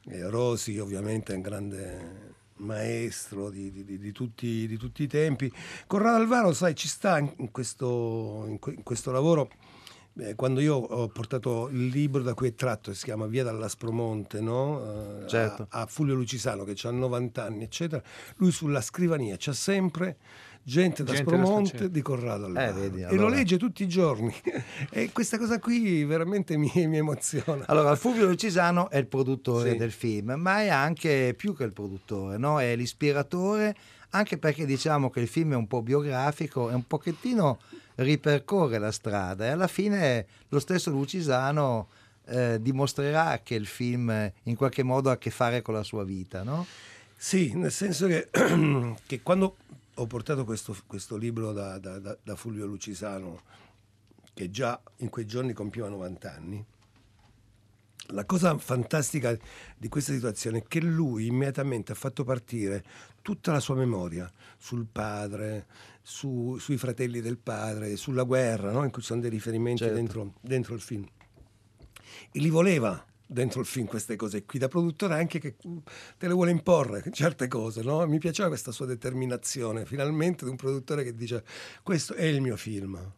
[0.08, 5.52] E Rosi ovviamente è un grande maestro di, di- di- tutti, di tutti i tempi.
[5.86, 9.50] Corrado Alvaro, sai, ci sta in questo, in que- in questo lavoro
[10.18, 14.40] eh, quando io ho portato il libro da cui è tratto, si chiama Via dall'Aspromonte,
[14.40, 15.22] no?
[15.24, 15.66] Eh, Certo.
[15.70, 18.02] a, a Fulvio Lucisano che ha 90 anni, eccetera,
[18.36, 20.16] lui sulla scrivania c'ha sempre
[20.68, 21.90] gente da Gente da Aspromonte Aspromonte.
[21.90, 22.68] di Corrado Alvaro.
[22.68, 23.36] Eh, vedi, E lo allora.
[23.36, 24.34] legge tutti i giorni.
[24.90, 27.64] e questa cosa qui veramente mi, mi emoziona.
[27.68, 29.76] Allora, Fulvio Lucisano è il produttore Sì.
[29.76, 32.60] del film, ma è anche più che il produttore, no?
[32.60, 33.76] è l'ispiratore,
[34.10, 37.58] anche perché diciamo che il film è un po' biografico e un pochettino
[37.96, 41.88] ripercorre la strada e alla fine lo stesso Lucisano
[42.26, 46.04] eh, dimostrerà che il film in qualche modo ha a che fare con la sua
[46.04, 46.66] vita, no?
[47.16, 48.28] Sì, nel senso che,
[49.06, 49.56] che quando
[49.98, 53.42] ho portato questo, questo libro da, da- da- Fulvio Lucisano,
[54.34, 56.64] che già in quei giorni compiva 90 anni,
[58.10, 59.36] la cosa fantastica
[59.76, 62.84] di questa situazione è che lui immediatamente ha fatto partire
[63.22, 65.66] tutta la sua memoria sul padre,
[66.02, 68.84] su- sui fratelli del padre, sulla guerra, no?
[68.84, 69.94] in cui ci sono dei riferimenti Certo.
[69.96, 71.04] dentro, dentro il film.
[72.30, 75.78] E li voleva dentro il film queste cose qui, da produttore anche che mm,
[76.18, 78.06] te le vuole imporre certe cose, no?
[78.06, 81.44] Mi piaceva questa sua determinazione, finalmente di un produttore che dice
[81.82, 83.12] questo è il mio film.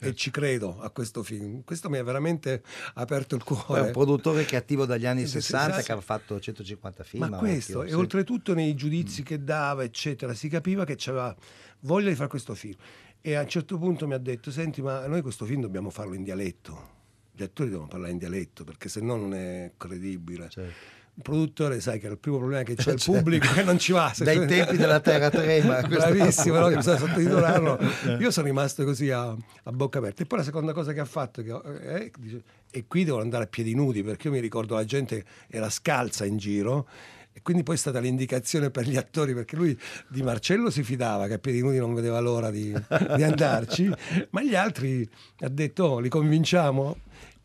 [0.00, 1.64] E ci credo a questo film.
[1.64, 2.62] Questo mi ha veramente
[2.94, 3.80] aperto il cuore.
[3.80, 5.84] è un produttore che è attivo dagli anni Sì, sì, 60 sì.
[5.86, 7.28] che ha fatto 150 film.
[7.28, 7.94] Ma questo, e sì.
[7.94, 11.34] oltretutto nei giudizi che dava, eccetera, si capiva che aveva
[11.80, 12.76] voglia di fare questo film.
[13.20, 16.14] E a un certo punto mi ha detto: Senti, ma noi questo film dobbiamo farlo
[16.14, 16.97] in dialetto.
[17.38, 20.48] Gli attori devono parlare in dialetto perché se no non è credibile.
[20.56, 23.12] Il produttore, sai che il primo problema che c'è il Certo.
[23.12, 24.10] pubblico che non ci va.
[24.12, 26.66] se- Dai tempi della Terra Trema, Bravissimo, no?
[26.66, 27.78] che bisogna sottotitolarlo.
[28.18, 30.24] Io sono rimasto così a, a bocca aperta.
[30.24, 31.52] E poi la seconda cosa che ha fatto, che,
[31.96, 35.24] eh, dice, e qui devono andare a piedi nudi perché io mi ricordo la gente
[35.46, 36.88] era scalza in giro.
[37.32, 41.28] E quindi poi è stata l'indicazione per gli attori, perché lui di Marcello si fidava,
[41.28, 42.72] che a piedi nudi non vedeva l'ora di,
[43.14, 43.88] di andarci,
[44.30, 45.08] ma gli altri
[45.40, 46.96] ha detto, "Oh, li convinciamo?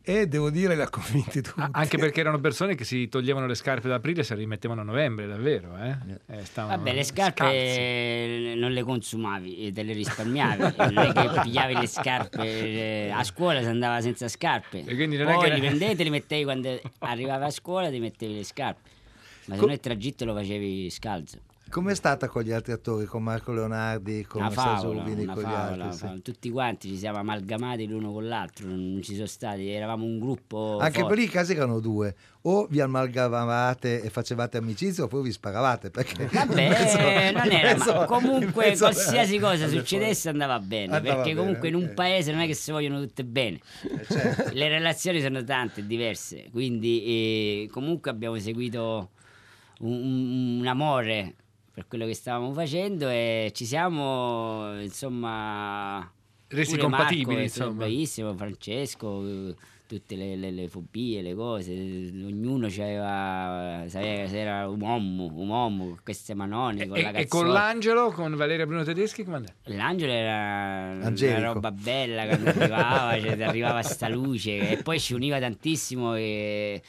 [0.05, 1.63] E devo dire, li ha convinti tutti.
[1.71, 4.81] anche perché erano persone che si toglievano le scarpe ad aprile e se le rimettevano
[4.81, 5.95] a novembre davvero eh?
[6.27, 7.55] Eh, stavano Vabbè, le scarpe scalzi.
[7.55, 10.61] eh, non le consumavi, eh, te le risparmiavi.
[10.91, 14.83] non è che pigliavi le scarpe eh, a scuola si andava senza scarpe.
[14.85, 17.89] E quindi non è Poi che- li prendevi, te li mettevi quando arrivavi a scuola,
[17.89, 18.89] ti mettevi le scarpe.
[19.45, 21.37] Ma se Co- no il tragitto lo facevi scalzo.
[21.73, 25.85] Com'è stata con gli altri attori, con Marco Leonardi, con Sergio Rubini, con gli favola,
[25.85, 26.07] altri?
[26.13, 26.21] sì.
[26.21, 30.77] tutti quanti ci siamo amalgamati l'uno con l'altro, non ci sono stati, eravamo un gruppo.
[30.79, 31.07] Anche forte.
[31.07, 35.89] per lì i casi erano due, o vi amalgamavate e facevate amicizia oppure vi sparavate.
[35.89, 41.33] Perché Vabbè, Questo- non era, ma questo- comunque qualsiasi cosa succedesse andava bene, Andava perché
[41.33, 41.81] bene, comunque in ok.
[41.81, 43.59] un paese non è che si vogliono tutte bene.
[44.07, 44.51] certo.
[44.53, 49.09] Le relazioni sono tante, diverse, quindi eh, comunque abbiamo seguito
[49.79, 51.33] un- un amore
[51.73, 56.09] per quello che stavamo facendo e ci siamo, insomma...
[56.47, 57.71] Resi compatibili, Marco insomma.
[57.71, 59.55] bravissimo, Francesco,
[59.87, 65.49] tutte le, le- le fobie, le cose, ognuno c'aveva, sapeva se era un uomo, un
[65.49, 67.43] uomo, con queste manone, con la E, e cazzola.
[67.43, 69.41] con l'angelo, con Valeria Bruno Tedeschi, com'è?
[69.63, 71.39] L'angelo era Angelico.
[71.39, 76.83] una roba bella quando arrivava, cioè, arrivava sta luce e poi ci univa tantissimo e,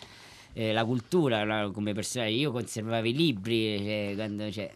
[0.54, 2.26] e la cultura no, come persona.
[2.26, 4.70] Io conservavo i libri, cioè, quando, cioè,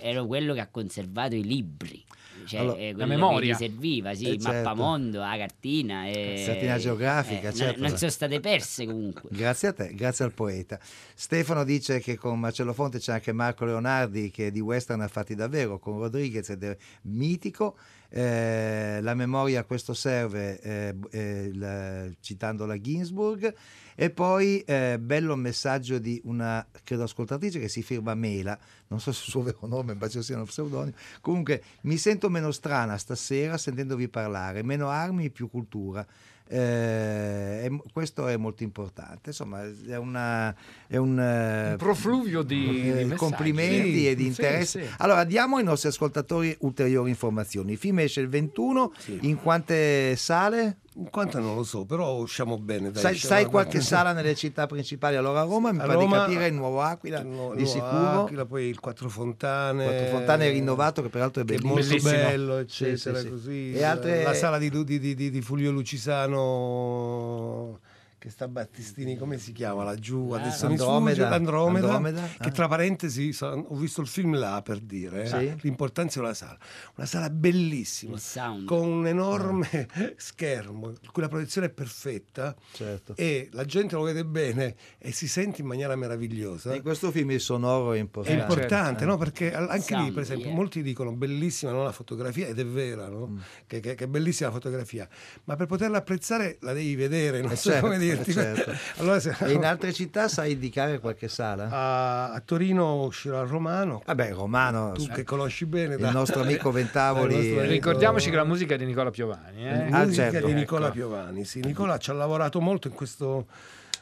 [0.00, 2.04] ero quello che ha conservato i libri.
[2.44, 3.56] Cioè, Allora, eh, la memoria.
[3.56, 4.48] che gli serviva, sì, Eh, certo.
[4.48, 6.06] mappamondo, la cartina.
[6.08, 7.80] E, Cartina geografica, eh, certo.
[7.80, 9.28] Non, non sono state perse comunque.
[9.32, 10.78] Grazie a te, grazie al poeta.
[11.14, 15.34] Stefano dice che con Marcello Fonte c'è anche Marco Leonardi che di western ha fatti
[15.36, 17.76] davvero, con Rodriguez ed è mitico.
[18.14, 23.54] Eh, la memoria a questo serve eh, eh, citando la Ginsburg.
[23.94, 28.58] E poi eh, bello messaggio di una credo ascoltatrice che si firma Mela.
[28.88, 30.96] Non so se il suo vero nome ma sia uno pseudonimo.
[31.22, 34.62] Comunque mi sento meno strana stasera sentendovi parlare.
[34.62, 36.06] Meno armi più cultura
[36.48, 40.54] eh, questo è molto importante insomma è, una,
[40.86, 43.14] è un, eh, Un profluvio di- di eh, messaggi.
[43.16, 44.88] complimenti Sì, e di sì, interesse sì.
[44.98, 50.78] allora diamo ai nostri ascoltatori ulteriori informazioni il film esce il 21 in quante sale?
[50.96, 52.90] In quanto non lo so, però usciamo bene.
[52.90, 56.26] Dai, sai, sai qualche sala nelle città principali allora a Roma mi A pare Roma-
[56.26, 59.84] di capire il nuovo Aquila No, di sicuro Aquila, poi il Quattro Fontane.
[59.84, 63.30] Quattro Fontane rinnovato che peraltro è che bellissimo molto bello, Sì, eccetera, sì, sì.
[63.30, 63.72] così.
[63.72, 67.78] e altre La sala di, di- di- di- di Fulvio Lucisano
[68.22, 70.30] che sta Battistini, come si chiama laggiù?
[70.30, 71.14] Ah, Adesso Andromeda.
[71.16, 72.52] sfugge l'Andromeda, Andromeda, che ah.
[72.52, 75.54] tra parentesi ho visto il film là per dire eh, Sì.
[75.62, 76.56] l'importanza della sala.
[76.94, 78.16] Una sala bellissima,
[78.64, 83.14] con un enorme schermo, in cui la proiezione è perfetta Certo.
[83.16, 86.76] e la gente lo vede bene e si sente in maniera meravigliosa.
[86.76, 89.06] in questo film il sonoro è È importante importante, Eh.
[89.08, 89.16] no?
[89.16, 90.54] Perché anche lì, Sound, per esempio, yeah.
[90.54, 93.26] molti dicono bellissima no, la fotografia, ed è vera, no?
[93.26, 93.38] Mm.
[93.66, 95.08] Che, che- che è bellissima la fotografia,
[95.44, 98.32] ma per poterla apprezzare la devi vedere, non Eh, so certo, come dirti.
[98.32, 98.72] certo.
[99.02, 101.68] Allora, se- e in altre città sai indicare qualche sala?
[101.70, 104.02] a, a Torino uscirà il Romano.
[104.04, 107.32] Vabbè, Romano, tu che conosci bene, il da- nostro amico Ventavoli.
[107.32, 109.68] Il nostro amico- Ricordiamoci che la musica è di Nicola Piovani.
[109.68, 109.90] Eh?
[109.90, 110.46] La Ah, musica certo.
[110.46, 110.94] di Nicola Ecco.
[110.94, 111.44] Piovani.
[111.44, 113.46] Sì, Nicola ci ha lavorato molto in questo,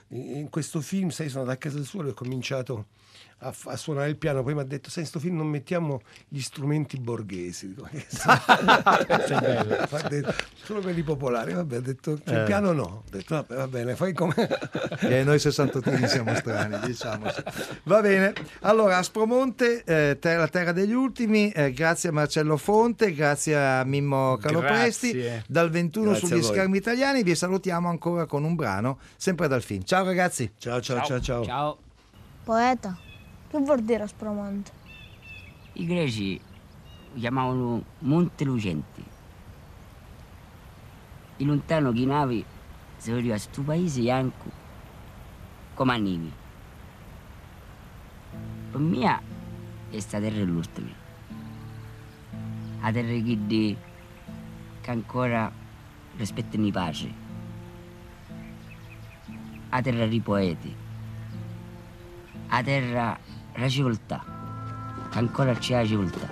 [0.09, 1.09] in questo film.
[1.11, 2.87] Sai, sono da casa sua e ho cominciato
[3.41, 4.43] a, a suonare il piano.
[4.43, 7.69] Poi mi ha detto: Sai, in questo film non mettiamo gli strumenti borghesi.
[7.69, 8.05] Dico, "Che
[9.07, 9.77] Questo è bello.
[9.91, 11.53] Ha detto, solo quelli popolari.
[11.53, 12.39] Vabbè, ha detto: "Cioè, Eh.
[12.41, 12.83] Il piano no.
[12.83, 14.35] Ho detto: Vabbè, va bene, fai come.
[15.01, 17.43] E noi sessantottini siamo strani, diciamoci.
[17.85, 23.13] Va bene, allora Aspromonte, eh, ter- la terra degli ultimi, eh, grazie a Marcello Fonte,
[23.15, 25.13] grazie a Mimmo Calopresti.
[25.13, 25.45] Grazie.
[25.49, 29.83] Dal 21 Grazie sugli schermi italiani vi salutiamo ancora con un brano, sempre dal film.
[29.85, 30.53] Ciao ragazzi.
[30.59, 31.45] Ciao, ciao, ciao, ciao.
[31.45, 31.79] Ciao.
[32.45, 32.97] Poeta,
[33.51, 34.71] che vuol dire Aspromonte?
[35.73, 36.41] I greci
[37.13, 39.05] lo chiamavano Monte Lucenti.
[41.39, 42.45] In lontano che i navi
[42.97, 44.51] si vedeva questo paese bianco
[45.75, 46.31] come a neve.
[48.71, 49.21] Per me
[49.89, 50.91] questa terra è l'ultima.
[52.81, 53.77] La terra che, di-
[54.81, 55.51] che ancora
[56.17, 57.13] rispettano i pace.
[59.71, 60.77] La terra dei poeti.
[62.49, 63.19] La terra
[63.69, 64.23] civiltà.
[65.11, 66.29] Che ancora c'è la civiltà.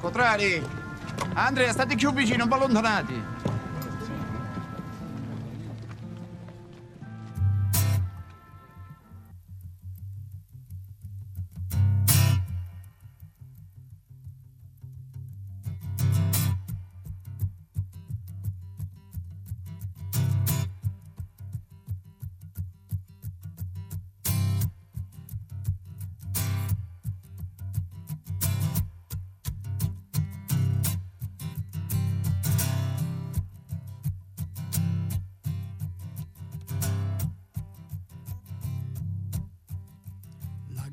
[0.00, 0.62] Contrari!
[1.34, 3.22] Andrea, state più vicino, un po' allontanati.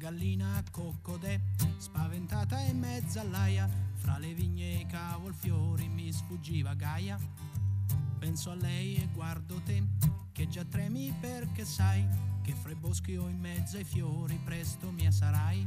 [0.04, 1.40] Gallina a coccodè,
[1.78, 7.18] spaventata in mezzo all'aia, fra le vigne e i cavolfiori mi sfuggiva Gaia.
[8.20, 9.82] Penso a lei e guardo te,
[10.34, 12.06] che già tremi perché sai
[12.42, 15.66] che fra i boschi o in mezzo ai fiori presto mia sarai.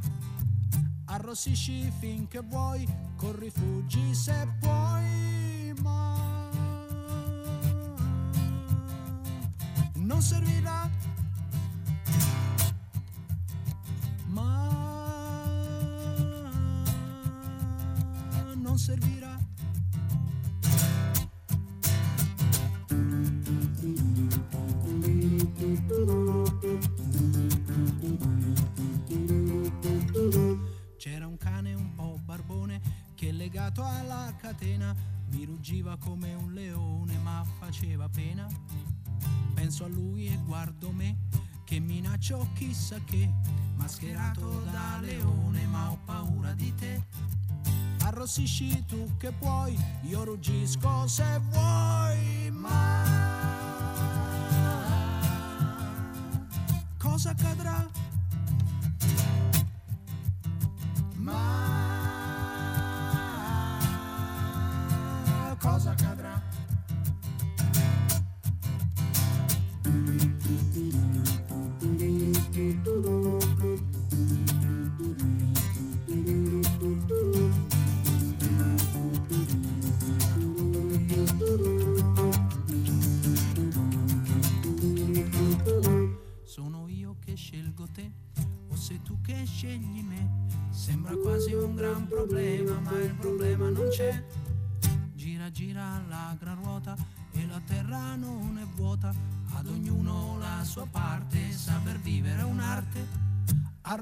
[1.07, 6.51] Arrossisci finché vuoi, corri fuggi se puoi, ma
[9.95, 10.86] non servirà
[18.87, 19.37] servirà.
[30.97, 32.81] C'era un cane un po' barbone
[33.17, 34.95] che legato alla catena
[35.31, 38.47] mi Ruggiva come un leone ma faceva pena.
[39.55, 41.17] Penso a lui e guardo me
[41.65, 43.29] che minaccio chissà che,
[43.75, 47.16] mascherato da leone ma ho paura di te.
[48.27, 53.05] Arrossisci tu che puoi, io ruggisco se vuoi, ma
[56.99, 57.89] cosa accadrà?
[61.15, 61.37] Ma
[65.61, 66.16] cosa accadrà?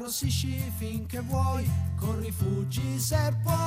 [0.04, 3.63] Arrossisci finché vuoi, corri, fuggi se puoi,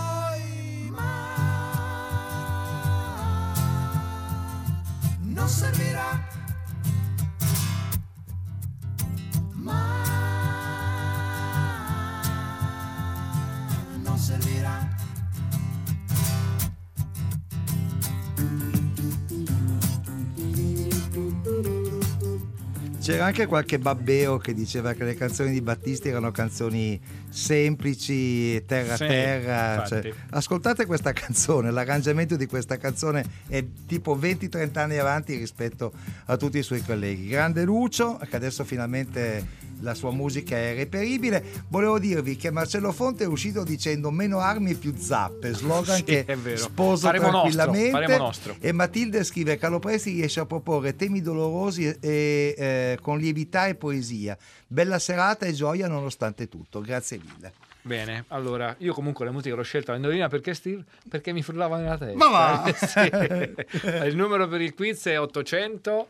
[23.14, 27.00] C'era anche qualche babbeo che diceva che le canzoni di Battisti erano canzoni
[27.30, 29.86] semplici, terra Sì, terra.
[29.86, 35.94] cioè, ascoltate questa canzone, l'arrangiamento di questa canzone è tipo 20-30 anni avanti rispetto
[36.26, 37.28] a tutti i suoi colleghi.
[37.30, 39.46] Grande Lucio, che adesso finalmente
[39.82, 41.44] la sua musica è reperibile.
[41.70, 46.04] Volevo dirvi che Marcello Fonte è uscito dicendo meno armi e più zappe, slogan Sì,
[46.04, 47.92] che nostro, tranquillamente.
[47.92, 48.56] faremo nostro.
[48.60, 53.76] E Matilde scrive: Carlo Presti riesce a proporre temi dolorosi e, eh, con lievità e
[53.76, 54.38] poesia.
[54.68, 56.82] Bella serata e gioia nonostante tutto.
[56.82, 57.54] Grazie mille.
[57.82, 60.84] Bene, allora io comunque la musica l'ho scelta, indovina perché Steve?
[61.10, 62.18] Perché mi frullava nella testa.
[62.18, 62.74] Ma va!
[62.76, 63.00] Sì.
[64.08, 66.08] Il numero per il quiz è 800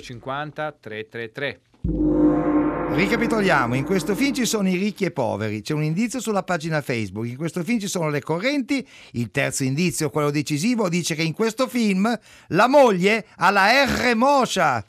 [0.00, 2.21] 050 333.
[2.94, 6.82] Ricapitoliamo, in questo film ci sono i ricchi e poveri, c'è un indizio sulla pagina
[6.82, 11.22] Facebook, in questo film ci sono le correnti, il terzo indizio, quello decisivo, dice che
[11.22, 12.16] in questo film
[12.48, 14.84] la moglie ha la R Moscia.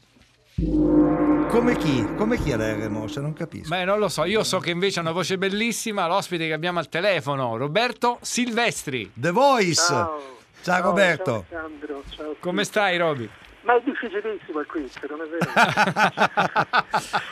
[1.48, 2.06] Come chi?
[2.18, 3.22] Come chi ha la R Moscia?
[3.22, 3.70] Non capisco.
[3.70, 6.80] Beh, non lo so, io so che invece ha una voce bellissima, l'ospite che abbiamo
[6.80, 9.12] al telefono, Roberto Silvestri.
[9.14, 9.82] The Voice.
[9.82, 10.22] Ciao.
[10.62, 11.46] Ciao Ciao Roberto.
[11.50, 12.36] Ciao.
[12.40, 13.30] Come stai, Roby?
[13.64, 15.52] Ma è difficilissimo il quiz, non è vero?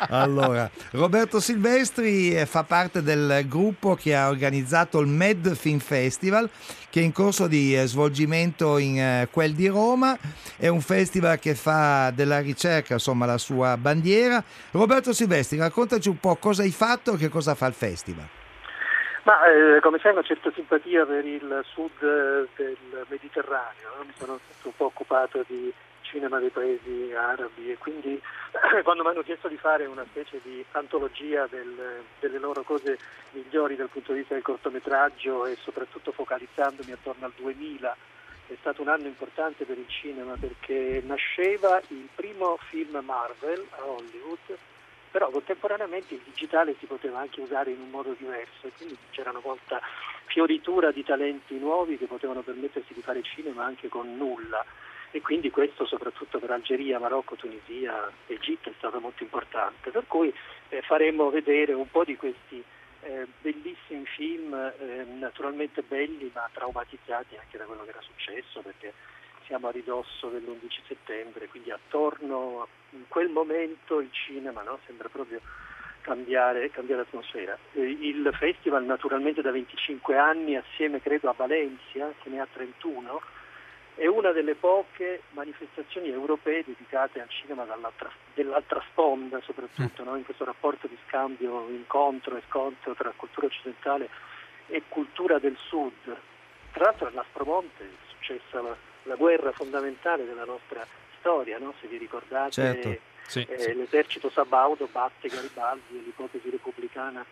[0.09, 6.49] Allora, Roberto Silvestri eh, fa parte del gruppo che ha organizzato il Med Film Festival,
[6.89, 10.17] che è in corso di eh, svolgimento in eh, quel di Roma.
[10.57, 14.41] È un festival che fa della ricerca, insomma, la sua bandiera.
[14.71, 18.27] Roberto Silvestri, raccontaci un po' cosa hai fatto e che cosa fa il festival.
[19.23, 21.91] Ma eh, come sai una certa simpatia per il sud
[22.55, 24.03] del Mediterraneo, no?
[24.05, 25.71] mi sono un po' occupato di
[26.11, 28.21] cinema dei paesi arabi e quindi
[28.83, 32.99] quando mi hanno chiesto di fare una specie di antologia del- delle loro cose
[33.31, 37.95] migliori dal punto di vista del cortometraggio e soprattutto focalizzandomi attorno al 2000
[38.47, 43.85] è stato un anno importante per il cinema perché nasceva il primo film Marvel a
[43.85, 44.57] Hollywood
[45.11, 49.29] però contemporaneamente il digitale si poteva anche usare in un modo diverso e quindi c'era
[49.29, 49.79] una volta
[50.25, 54.65] fioritura di talenti nuovi che potevano permettersi di fare cinema anche con nulla
[55.11, 60.33] e quindi questo soprattutto per Algeria, Marocco, Tunisia, Egitto è stato molto importante, per cui
[60.69, 62.63] eh, faremo vedere un po' di questi
[63.01, 68.93] eh, bellissimi film, eh, naturalmente belli ma traumatizzati anche da quello che era successo perché
[69.45, 72.67] siamo a ridosso dell'11 settembre, quindi attorno a
[73.09, 75.41] quel momento il cinema no, sembra proprio
[76.01, 77.57] cambiare, cambiare atmosfera.
[77.73, 83.21] Eh, Il festival naturalmente da 25 anni, assieme credo a Valencia, che ne ha 31,
[83.95, 87.65] è una delle poche manifestazioni europee dedicate al cinema
[88.33, 90.15] dell'altra sponda, soprattutto no?
[90.15, 94.09] in questo rapporto di scambio, incontro e scontro tra cultura occidentale
[94.67, 96.15] e cultura del sud.
[96.71, 100.85] Tra l'altro a Naspromonte è successa la, la guerra fondamentale della nostra
[101.19, 101.73] storia, no?
[101.79, 103.09] se vi ricordate, Certo.
[103.27, 103.73] Sì, eh, sì.
[103.75, 107.23] l'esercito Sabaudo batte Garibaldi e l'ipotesi repubblicana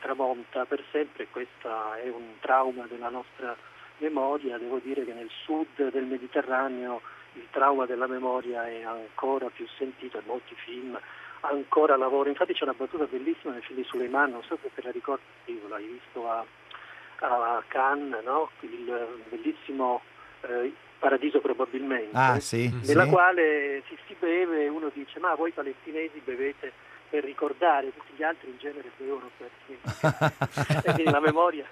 [0.00, 3.56] tramonta per sempre, questo è un trauma della nostra
[3.98, 7.00] memoria, devo dire che nel sud del Mediterraneo
[7.34, 10.98] il trauma della memoria è ancora più sentito e molti film
[11.40, 14.82] ancora lavorano, infatti c'è una battuta bellissima nel film di Suleiman, non so se te
[14.82, 15.22] la ricordi,
[15.68, 16.44] l'hai visto a,
[17.20, 18.50] a Cannes, no?
[18.60, 20.00] il bellissimo
[20.42, 23.10] eh, Paradiso probabilmente, Ah, sì, nella sì.
[23.10, 26.72] quale si, si beve e uno dice ma voi palestinesi bevete
[27.08, 29.50] per ricordare, tutti gli altri in genere bevono per
[30.82, 31.64] quindi la memoria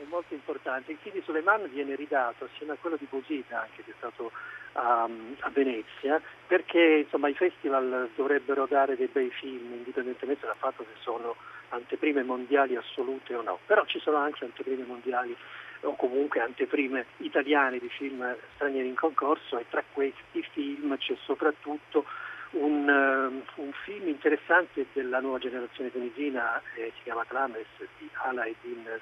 [0.00, 0.92] è molto importante.
[0.92, 4.32] Il film di Suleiman viene ridato assieme a quello di Bosita anche che è stato
[4.72, 5.08] a,
[5.40, 10.98] a Venezia perché insomma i festival dovrebbero dare dei bei film indipendentemente dal fatto che
[11.00, 11.36] sono
[11.70, 15.36] anteprime mondiali assolute o no, però ci sono anche anteprime mondiali
[15.82, 22.04] o comunque anteprime italiane di film stranieri in concorso e tra questi film c'è soprattutto
[22.50, 27.66] un, ehm, un film interessante della nuova generazione tunisina, eh, si chiama Clames
[27.98, 28.46] di Ala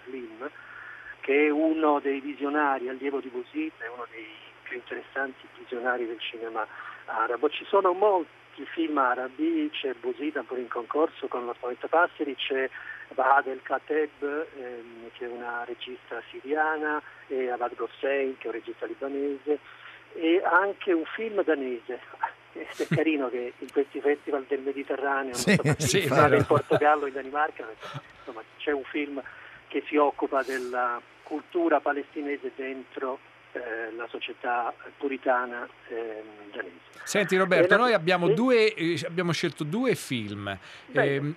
[0.05, 0.51] Slim,
[1.29, 4.26] che è uno dei visionari, allievo di Bouzid, è uno dei
[4.62, 6.66] più interessanti visionari del cinema
[7.05, 7.51] arabo.
[7.51, 12.70] Ci sono molti film arabi, c'è Bouzid ancora in concorso con lo Spaventa Passeri, c'è
[13.12, 18.55] Bahad El Khateb, ehm, che è una regista siriana, e Avad Gossein, che è un
[18.55, 19.59] regista libanese,
[20.14, 22.01] e anche un film danese.
[22.53, 27.66] È carino che in questi festival del Mediterraneo, Sì, so, sì, in Portogallo, in Danimarca,
[28.16, 29.22] insomma, c'è un film
[29.68, 30.99] che si occupa della
[31.29, 33.18] cultura palestinese dentro
[33.53, 36.87] eh, la società puritana ehm, danese.
[37.05, 38.35] Senti Roberto, E la- noi abbiamo, sì?
[38.35, 40.57] due, eh, abbiamo scelto due film.
[40.93, 41.35] Ehm,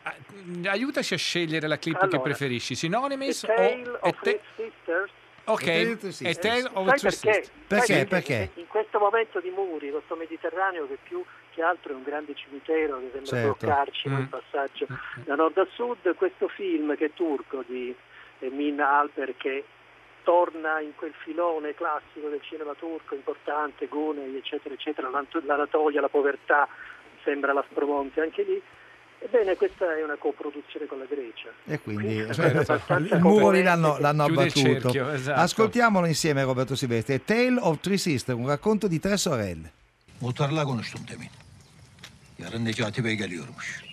[0.66, 3.98] aiutaci a scegliere la clip che Allora, preferisci, Synonymous A Tale o...
[4.02, 5.12] of e te- Sisters
[5.44, 7.10] Ok, A Tale of Sai Three perché?
[7.10, 7.52] Sisters.
[7.68, 7.86] Perché?
[7.94, 8.50] Sai Perché?
[8.56, 11.24] In questo momento di muri, questo Mediterraneo che più
[11.54, 13.58] che altro è un grande cimitero che sembra Certo.
[13.66, 14.14] bloccarci Mm.
[14.14, 14.88] nel passaggio
[15.26, 17.94] da nord a sud, questo film che è turco di
[18.39, 19.64] eh, Min Alper che
[20.24, 26.68] torna in quel filone classico del cinema turco importante, Gunei, eccetera, eccetera, l'Anatolia, la povertà,
[27.24, 28.62] sembra l'Aspromonte anche lì.
[29.24, 31.50] Ebbene, questa è una coproduzione con la Grecia.
[31.66, 33.64] E quindi Quindi, il lì coerente.
[33.64, 34.60] l'hanno, l'hanno abbattuto.
[34.60, 35.40] cerchio, esatto.
[35.40, 37.14] Ascoltiamolo insieme Roberto Silvestri.
[37.14, 39.72] A Tale of Three Sisters, un racconto di tre sorelle.
[40.22, 41.30] Muhtarla konuştum demin.
[42.40, 43.91] Yarın Necati Bey geliyormuş.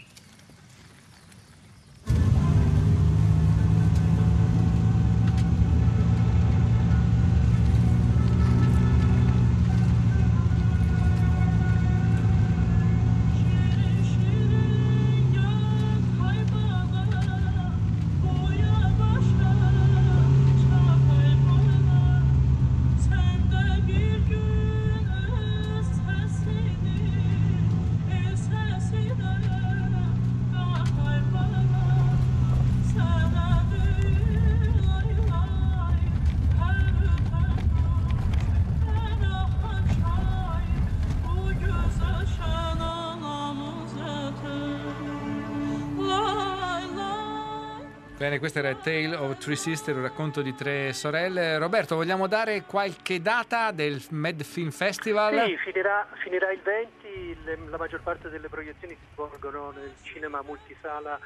[48.29, 51.57] Bene, questo era Tale of Three Sisters, un racconto di tre sorelle.
[51.57, 55.47] Roberto, vogliamo dare qualche data del Med Film Festival?
[55.47, 60.43] Sì, finirà, finirà il 20, le- la maggior parte delle proiezioni si svolgono nel cinema
[60.43, 61.19] multisala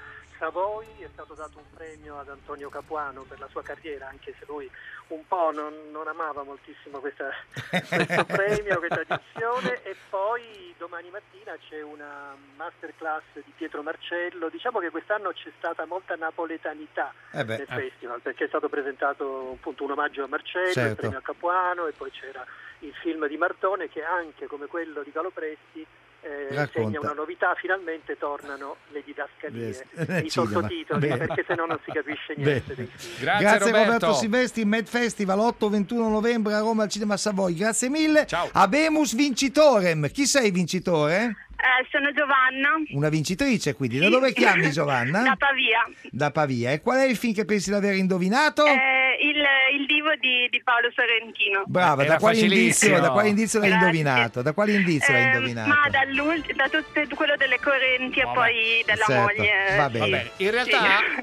[0.46, 4.44] Savoy, è stato dato un premio ad Antonio Capuano per la sua carriera, anche se
[4.48, 4.68] lui
[5.08, 7.30] un po' non, non amava moltissimo questa-
[7.70, 14.80] questo premio, questa edizione e poi domani mattina c'è una masterclass di Pietro Marcello, diciamo
[14.80, 17.74] che quest'anno c'è stata molta napoletanità Eh beh, nel eh.
[17.90, 20.96] festival perché è stato presentato appunto un omaggio a Marcello, il Certo.
[20.96, 22.44] premio a Capuano e poi c'era
[22.80, 25.86] il film di Martone che anche come quello di Galo Presti
[26.22, 30.30] eh, segna una novità, finalmente tornano le didascalie, e i Cinema.
[30.30, 31.16] sottotitoli Bene.
[31.26, 32.74] perché se no non si capisce niente.
[32.74, 32.88] Film.
[33.20, 34.12] Grazie, Roberto.
[34.14, 37.54] Silvestri, Med Festival 8-21 novembre a Roma al Cinema Savoy.
[37.54, 38.26] Grazie mille.
[38.26, 38.48] Ciao.
[38.52, 40.10] Abemus vincitorem.
[40.10, 41.36] Chi sei vincitore?
[41.62, 43.98] Eh, sono Giovanna, Una vincitrice, quindi.
[43.98, 45.22] Da dove chiami Giovanna?
[45.30, 45.88] da Pavia.
[46.10, 46.72] Da Pavia.
[46.72, 48.64] E qual è il film che pensi di aver indovinato?
[48.66, 49.36] Eh, il,
[49.80, 51.62] il divo di, di Paolo Sorrentino.
[51.66, 52.98] Brava, da quale, indizio, facilissimo.
[53.00, 53.86] da quale indizio l'hai Grazie.
[53.86, 54.42] indovinato?
[54.42, 55.68] Da quale indizio l'hai Eh, indovinato?
[55.68, 59.76] ma da tutto quello delle correnti e poi della Certo, moglie.
[59.76, 60.30] va bene.
[60.38, 60.78] In realtà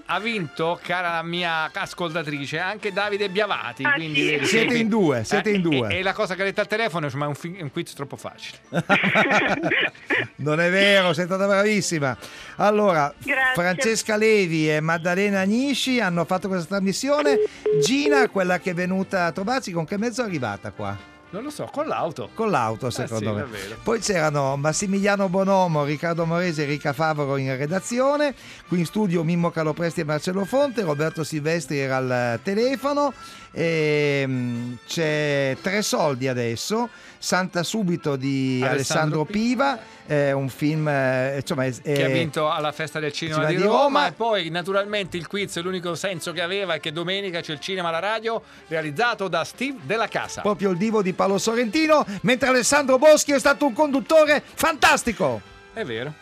[0.05, 3.83] ha vinto, cara mia ascoltatrice, anche Davide Biavati.
[3.83, 4.45] Ah, quindi sì.
[4.45, 5.89] Siete in due, siete eh, in due.
[5.89, 8.15] E, e la cosa che ha detto al telefono è un, fi- un quiz troppo
[8.15, 8.57] facile.
[10.37, 12.17] Non è vero, sei stata bravissima.
[12.57, 13.53] Allora, Grazie.
[13.53, 17.37] Francesca Levi e Maddalena Agnisci hanno fatto questa trasmissione.
[17.81, 21.17] Gina, quella che è venuta a trovarci, con che mezzo è arrivata qua?
[21.31, 22.31] Non lo so, con l'auto.
[22.33, 23.75] Con l'auto, secondo sì, me.
[23.83, 28.33] Poi c'erano Massimiliano Bonomo, Riccardo Morese e Rica Favaro in redazione.
[28.67, 30.81] Qui in studio Mimmo Calopresti e Marcello Fonte.
[30.81, 33.13] Roberto Silvestri era al telefono.
[33.51, 36.89] E, mm, c'è Tre Soldi adesso.
[37.21, 39.79] Santa Subito di Alessandro Alessandro, Piva.
[40.05, 40.87] È un film.
[40.87, 43.81] eh, insomma, è- Che ha è- vinto alla festa del cinema Cinema di di Roma,
[43.83, 44.07] Roma.
[44.07, 47.89] e poi naturalmente il quiz l'unico senso che aveva è che domenica c'è il cinema
[47.89, 50.41] alla radio realizzato da Steve della Casa.
[50.41, 55.41] proprio il divo di Paolo Sorrentino, mentre Alessandro Boschi è stato un conduttore fantastico.
[55.73, 56.13] È vero.